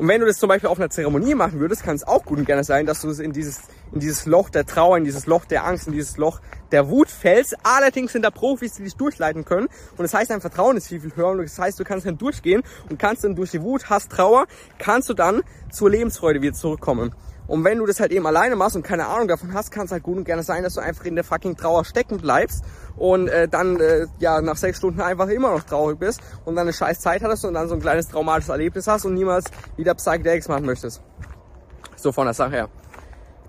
Und 0.00 0.08
wenn 0.08 0.22
du 0.22 0.26
das 0.26 0.38
zum 0.38 0.48
Beispiel 0.48 0.70
auf 0.70 0.78
einer 0.78 0.88
Zeremonie 0.88 1.34
machen 1.34 1.60
würdest, 1.60 1.82
kann 1.82 1.94
es 1.94 2.08
auch 2.08 2.24
gut 2.24 2.38
und 2.38 2.46
gerne 2.46 2.64
sein, 2.64 2.86
dass 2.86 3.02
du 3.02 3.10
es 3.10 3.18
in 3.18 3.34
dieses 3.34 3.60
in 3.92 4.00
dieses 4.00 4.24
Loch 4.24 4.48
der 4.48 4.64
Trauer, 4.64 4.96
in 4.96 5.04
dieses 5.04 5.26
Loch 5.26 5.44
der 5.44 5.66
Angst, 5.66 5.88
in 5.88 5.92
dieses 5.92 6.16
Loch 6.16 6.40
der 6.72 6.88
Wut 6.88 7.10
fällst. 7.10 7.54
Allerdings 7.64 8.12
sind 8.12 8.22
da 8.22 8.30
Profis, 8.30 8.72
die 8.72 8.84
dich 8.84 8.96
durchleiten 8.96 9.44
können. 9.44 9.66
Und 9.66 10.00
das 10.00 10.14
heißt, 10.14 10.30
dein 10.30 10.40
Vertrauen 10.40 10.78
ist 10.78 10.88
viel, 10.88 11.00
viel 11.00 11.14
höher. 11.16 11.28
Und 11.28 11.42
das 11.42 11.58
heißt, 11.58 11.78
du 11.78 11.84
kannst 11.84 12.06
dann 12.06 12.16
durchgehen 12.16 12.62
und 12.88 12.98
kannst 12.98 13.24
dann 13.24 13.34
durch 13.36 13.50
die 13.50 13.60
Wut, 13.60 13.90
Hass, 13.90 14.08
Trauer, 14.08 14.46
kannst 14.78 15.10
du 15.10 15.12
dann 15.12 15.42
zur 15.70 15.90
Lebensfreude 15.90 16.40
wieder 16.40 16.54
zurückkommen. 16.54 17.14
Und 17.50 17.64
wenn 17.64 17.78
du 17.78 17.86
das 17.86 17.98
halt 17.98 18.12
eben 18.12 18.24
alleine 18.28 18.54
machst 18.54 18.76
und 18.76 18.84
keine 18.84 19.08
Ahnung 19.08 19.26
davon 19.26 19.52
hast, 19.54 19.72
kann 19.72 19.86
es 19.86 19.90
halt 19.90 20.04
gut 20.04 20.16
und 20.16 20.24
gerne 20.24 20.44
sein, 20.44 20.62
dass 20.62 20.74
du 20.74 20.80
einfach 20.80 21.04
in 21.04 21.16
der 21.16 21.24
fucking 21.24 21.56
Trauer 21.56 21.84
stecken 21.84 22.18
bleibst 22.18 22.62
und 22.96 23.26
äh, 23.26 23.48
dann 23.48 23.80
äh, 23.80 24.06
ja 24.20 24.40
nach 24.40 24.56
sechs 24.56 24.78
Stunden 24.78 25.00
einfach 25.00 25.26
immer 25.26 25.50
noch 25.50 25.64
traurig 25.64 25.98
bist 25.98 26.20
und 26.44 26.54
dann 26.54 26.68
eine 26.68 26.72
scheiß 26.72 27.00
Zeit 27.00 27.24
hattest 27.24 27.44
und 27.44 27.54
dann 27.54 27.68
so 27.68 27.74
ein 27.74 27.80
kleines 27.80 28.06
traumatisches 28.06 28.50
Erlebnis 28.50 28.86
hast 28.86 29.04
und 29.04 29.14
niemals 29.14 29.46
wieder 29.76 29.96
Psychedelics 29.96 30.46
machen 30.46 30.64
möchtest. 30.64 31.02
So 31.96 32.12
von 32.12 32.26
der 32.26 32.34
Sache 32.34 32.52
her. 32.52 32.68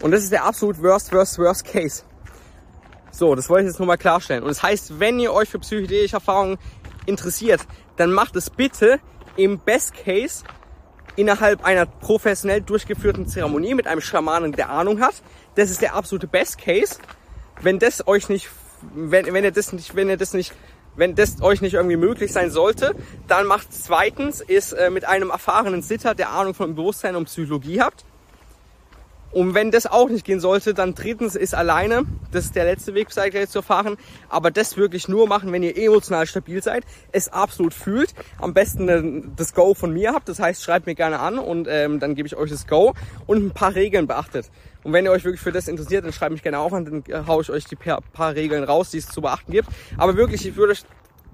Und 0.02 0.10
das 0.10 0.24
ist 0.24 0.32
der 0.32 0.46
absolut 0.46 0.82
worst, 0.82 1.14
worst, 1.14 1.38
worst 1.38 1.64
Case. 1.64 2.02
So, 3.12 3.36
das 3.36 3.50
wollte 3.50 3.66
ich 3.66 3.70
jetzt 3.70 3.78
nur 3.78 3.86
mal 3.86 3.98
klarstellen. 3.98 4.42
Und 4.42 4.50
das 4.50 4.64
heißt, 4.64 5.00
wenn 5.00 5.20
ihr 5.20 5.32
euch 5.32 5.50
für 5.50 5.60
psychedelische 5.60 6.16
Erfahrungen 6.16 6.58
interessiert, 7.06 7.62
dann 7.98 8.12
macht 8.12 8.36
es 8.36 8.50
bitte 8.50 9.00
im 9.36 9.60
Best 9.60 9.94
Case 9.94 10.44
innerhalb 11.16 11.64
einer 11.64 11.86
professionell 11.86 12.62
durchgeführten 12.62 13.28
Zeremonie 13.28 13.74
mit 13.74 13.88
einem 13.88 14.02
Schamanen, 14.02 14.52
der 14.52 14.70
Ahnung 14.70 15.02
hat. 15.02 15.16
Das 15.56 15.70
ist 15.70 15.82
der 15.82 15.96
absolute 15.96 16.28
Best 16.28 16.58
Case. 16.58 16.98
Wenn 17.62 17.80
das 17.80 18.08
euch 18.08 18.30
nicht, 18.30 18.50
wenn, 18.94 19.32
wenn 19.34 19.44
ihr 19.44 19.52
das 19.52 19.74
nicht, 19.74 19.96
wenn 19.96 20.10
ihr 20.10 20.18
das 20.18 20.34
nicht, 20.34 20.54
wenn 20.96 21.16
das 21.16 21.42
euch 21.42 21.62
nicht 21.62 21.74
irgendwie 21.74 21.98
möglich 21.98 22.32
sein 22.32 22.52
sollte, 22.52 22.96
dann 23.28 23.46
macht 23.46 23.68
zweitens 23.72 24.42
ist 24.42 24.74
äh, 24.74 24.90
mit 24.90 25.06
einem 25.06 25.30
erfahrenen 25.30 25.82
Sitter, 25.82 26.16
der 26.16 26.32
Ahnung 26.32 26.54
von 26.54 26.76
Bewusstsein 26.76 27.16
und 27.16 27.26
Psychologie 27.26 27.82
habt. 27.82 28.06
Und 29.32 29.54
wenn 29.54 29.72
das 29.72 29.88
auch 29.88 30.10
nicht 30.10 30.26
gehen 30.26 30.40
sollte, 30.40 30.74
dann 30.74 30.94
drittens 30.94 31.36
ist 31.36 31.56
alleine, 31.56 32.04
das 32.32 32.46
ist 32.46 32.56
der 32.56 32.66
letzte 32.66 32.94
Weg, 32.94 33.10
Psychedelic 33.10 33.50
zu 33.50 33.60
erfahren, 33.60 33.98
aber 34.30 34.52
das 34.52 34.78
wirklich 34.78 35.08
nur 35.08 35.28
machen, 35.28 35.52
wenn 35.52 35.64
ihr 35.64 35.78
emotional 35.78 36.28
stabil 36.28 36.62
seid, 36.62 36.84
es 37.12 37.30
absolut 37.30 37.74
fühlt, 37.74 38.14
am 38.40 38.54
besten 38.54 39.34
das 39.36 39.54
Go 39.54 39.74
von 39.74 39.94
mir 39.94 40.14
habt, 40.14 40.28
das 40.28 40.40
heißt, 40.40 40.62
schreibt 40.62 40.86
mir 40.86 40.96
gerne 40.96 41.20
an 41.20 41.40
und 41.40 41.68
ähm, 41.70 42.00
dann 42.00 42.16
gebe 42.16 42.28
ich 42.28 42.36
euch 42.36 42.50
das 42.50 42.68
Go 42.68 42.94
und 43.26 43.46
ein 43.46 43.52
paar 43.52 43.76
Regeln 43.76 44.08
beachtet. 44.08 44.50
Und 44.84 44.94
wenn 44.94 45.06
ihr 45.06 45.12
euch 45.12 45.24
wirklich 45.24 45.42
für 45.42 45.52
das 45.52 45.68
interessiert, 45.68 46.04
dann 46.04 46.12
schreibt 46.12 46.32
mich 46.32 46.44
gerne 46.44 46.60
auch 46.60 46.74
an, 46.74 46.86
dann 46.86 47.04
äh, 47.08 47.28
haue 47.28 47.44
ich 47.44 47.50
euch 47.52 47.66
die 47.66 47.76
paar 47.76 48.36
Regeln 48.36 48.64
raus, 48.64 48.90
die 48.90 48.98
es 48.98 49.08
zu 49.08 49.22
beachten 49.22 49.52
gibt. 49.52 49.70
Aber 49.98 50.18
wirklich, 50.18 50.46
ich 50.46 50.56
würde 50.56 50.74
euch 50.74 50.84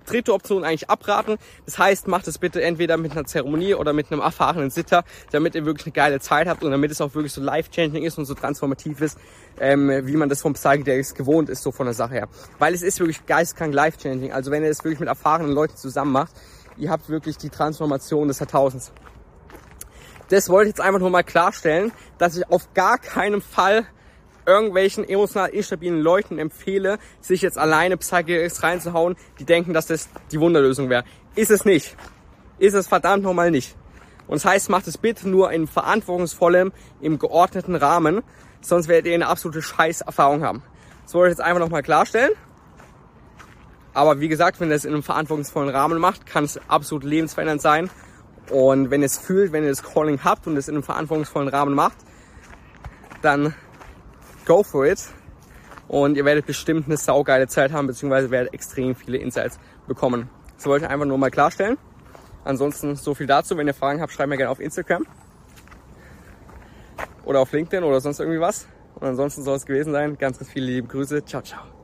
dritte 0.07 0.33
Option 0.33 0.63
eigentlich 0.63 0.89
abraten. 0.89 1.37
Das 1.65 1.77
heißt, 1.77 2.07
macht 2.07 2.27
es 2.27 2.37
bitte 2.37 2.61
entweder 2.61 2.97
mit 2.97 3.11
einer 3.11 3.25
Zeremonie 3.25 3.75
oder 3.75 3.93
mit 3.93 4.11
einem 4.11 4.21
erfahrenen 4.21 4.69
Sitter, 4.69 5.03
damit 5.31 5.55
ihr 5.55 5.65
wirklich 5.65 5.85
eine 5.85 5.93
geile 5.93 6.19
Zeit 6.19 6.47
habt 6.47 6.63
und 6.63 6.71
damit 6.71 6.91
es 6.91 7.01
auch 7.01 7.13
wirklich 7.13 7.33
so 7.33 7.41
life-changing 7.41 8.03
ist 8.03 8.17
und 8.17 8.25
so 8.25 8.33
transformativ 8.33 9.01
ist, 9.01 9.17
ähm, 9.59 9.89
wie 10.05 10.15
man 10.15 10.29
das 10.29 10.41
vom 10.41 10.53
Psychedelics 10.53 11.13
gewohnt 11.13 11.49
ist, 11.49 11.61
so 11.61 11.71
von 11.71 11.85
der 11.85 11.93
Sache 11.93 12.13
her. 12.13 12.27
Weil 12.57 12.73
es 12.73 12.81
ist 12.81 12.99
wirklich 12.99 13.25
geistkrank 13.25 13.73
life-changing. 13.73 14.31
Also 14.31 14.51
wenn 14.51 14.63
ihr 14.63 14.69
das 14.69 14.83
wirklich 14.83 14.99
mit 14.99 15.09
erfahrenen 15.09 15.51
Leuten 15.51 15.75
zusammen 15.75 16.11
macht, 16.11 16.33
ihr 16.77 16.89
habt 16.89 17.09
wirklich 17.09 17.37
die 17.37 17.49
Transformation 17.49 18.27
des 18.27 18.39
Jahrtausends. 18.39 18.91
Das 20.29 20.49
wollte 20.49 20.69
ich 20.69 20.75
jetzt 20.75 20.81
einfach 20.81 20.99
nur 20.99 21.09
mal 21.09 21.23
klarstellen, 21.23 21.91
dass 22.17 22.35
ich 22.35 22.49
auf 22.49 22.73
gar 22.73 22.97
keinen 22.97 23.41
Fall 23.41 23.87
irgendwelchen 24.47 25.07
emotional 25.07 25.49
instabilen 25.49 25.99
Leuten 25.99 26.39
empfehle, 26.39 26.97
sich 27.21 27.41
jetzt 27.41 27.57
alleine 27.57 27.97
Psychedelics 27.97 28.63
reinzuhauen, 28.63 29.17
die 29.39 29.45
denken, 29.45 29.73
dass 29.73 29.87
das 29.87 30.09
die 30.31 30.39
Wunderlösung 30.39 30.89
wäre. 30.89 31.03
Ist 31.35 31.51
es 31.51 31.65
nicht. 31.65 31.95
Ist 32.57 32.73
es 32.73 32.87
verdammt 32.87 33.23
nochmal 33.23 33.51
nicht. 33.51 33.75
Und 34.27 34.35
das 34.35 34.45
heißt, 34.45 34.69
macht 34.69 34.87
es 34.87 34.97
bitte 34.97 35.29
nur 35.29 35.51
in 35.51 35.67
verantwortungsvollem, 35.67 36.71
im 37.01 37.19
geordneten 37.19 37.75
Rahmen, 37.75 38.23
sonst 38.61 38.87
werdet 38.87 39.07
ihr 39.07 39.13
eine 39.13 39.27
absolute 39.27 39.61
Scheißerfahrung 39.61 40.43
haben. 40.43 40.63
Das 41.03 41.13
wollte 41.13 41.31
ich 41.31 41.37
jetzt 41.37 41.45
einfach 41.45 41.59
nochmal 41.59 41.83
klarstellen. 41.83 42.31
Aber 43.93 44.19
wie 44.19 44.27
gesagt, 44.27 44.59
wenn 44.59 44.69
ihr 44.69 44.75
es 44.75 44.85
in 44.85 44.93
einem 44.93 45.03
verantwortungsvollen 45.03 45.69
Rahmen 45.69 45.99
macht, 45.99 46.25
kann 46.25 46.43
es 46.43 46.59
absolut 46.67 47.03
lebensverändernd 47.03 47.61
sein. 47.61 47.89
Und 48.49 48.91
wenn 48.91 49.01
ihr 49.01 49.07
es 49.07 49.17
fühlt, 49.17 49.51
wenn 49.51 49.63
ihr 49.63 49.69
das 49.69 49.83
Calling 49.83 50.23
habt 50.23 50.47
und 50.47 50.55
es 50.55 50.67
in 50.67 50.75
einem 50.75 50.83
verantwortungsvollen 50.83 51.49
Rahmen 51.49 51.73
macht, 51.73 51.97
dann 53.21 53.55
go 54.47 54.63
for 54.63 54.87
it. 54.87 54.99
Und 55.87 56.17
ihr 56.17 56.25
werdet 56.25 56.45
bestimmt 56.45 56.87
eine 56.87 56.97
saugeile 56.97 57.47
Zeit 57.47 57.71
haben, 57.71 57.87
beziehungsweise 57.87 58.31
werdet 58.31 58.53
extrem 58.53 58.95
viele 58.95 59.17
Insights 59.17 59.59
bekommen. 59.87 60.29
Das 60.55 60.65
wollte 60.65 60.85
ich 60.85 60.91
einfach 60.91 61.05
nur 61.05 61.17
mal 61.17 61.29
klarstellen. 61.29 61.77
Ansonsten 62.43 62.95
so 62.95 63.13
viel 63.13 63.27
dazu. 63.27 63.57
Wenn 63.57 63.67
ihr 63.67 63.73
Fragen 63.73 64.01
habt, 64.01 64.11
schreibt 64.11 64.29
mir 64.29 64.37
gerne 64.37 64.51
auf 64.51 64.59
Instagram 64.59 65.05
oder 67.23 67.41
auf 67.41 67.51
LinkedIn 67.51 67.83
oder 67.83 68.01
sonst 68.01 68.19
irgendwie 68.19 68.39
was. 68.39 68.67
Und 68.95 69.07
ansonsten 69.07 69.43
soll 69.43 69.57
es 69.57 69.65
gewesen 69.65 69.91
sein. 69.91 70.17
Ganz, 70.17 70.39
ganz 70.39 70.49
viele 70.51 70.65
liebe 70.65 70.87
Grüße. 70.87 71.23
Ciao, 71.25 71.41
ciao. 71.41 71.76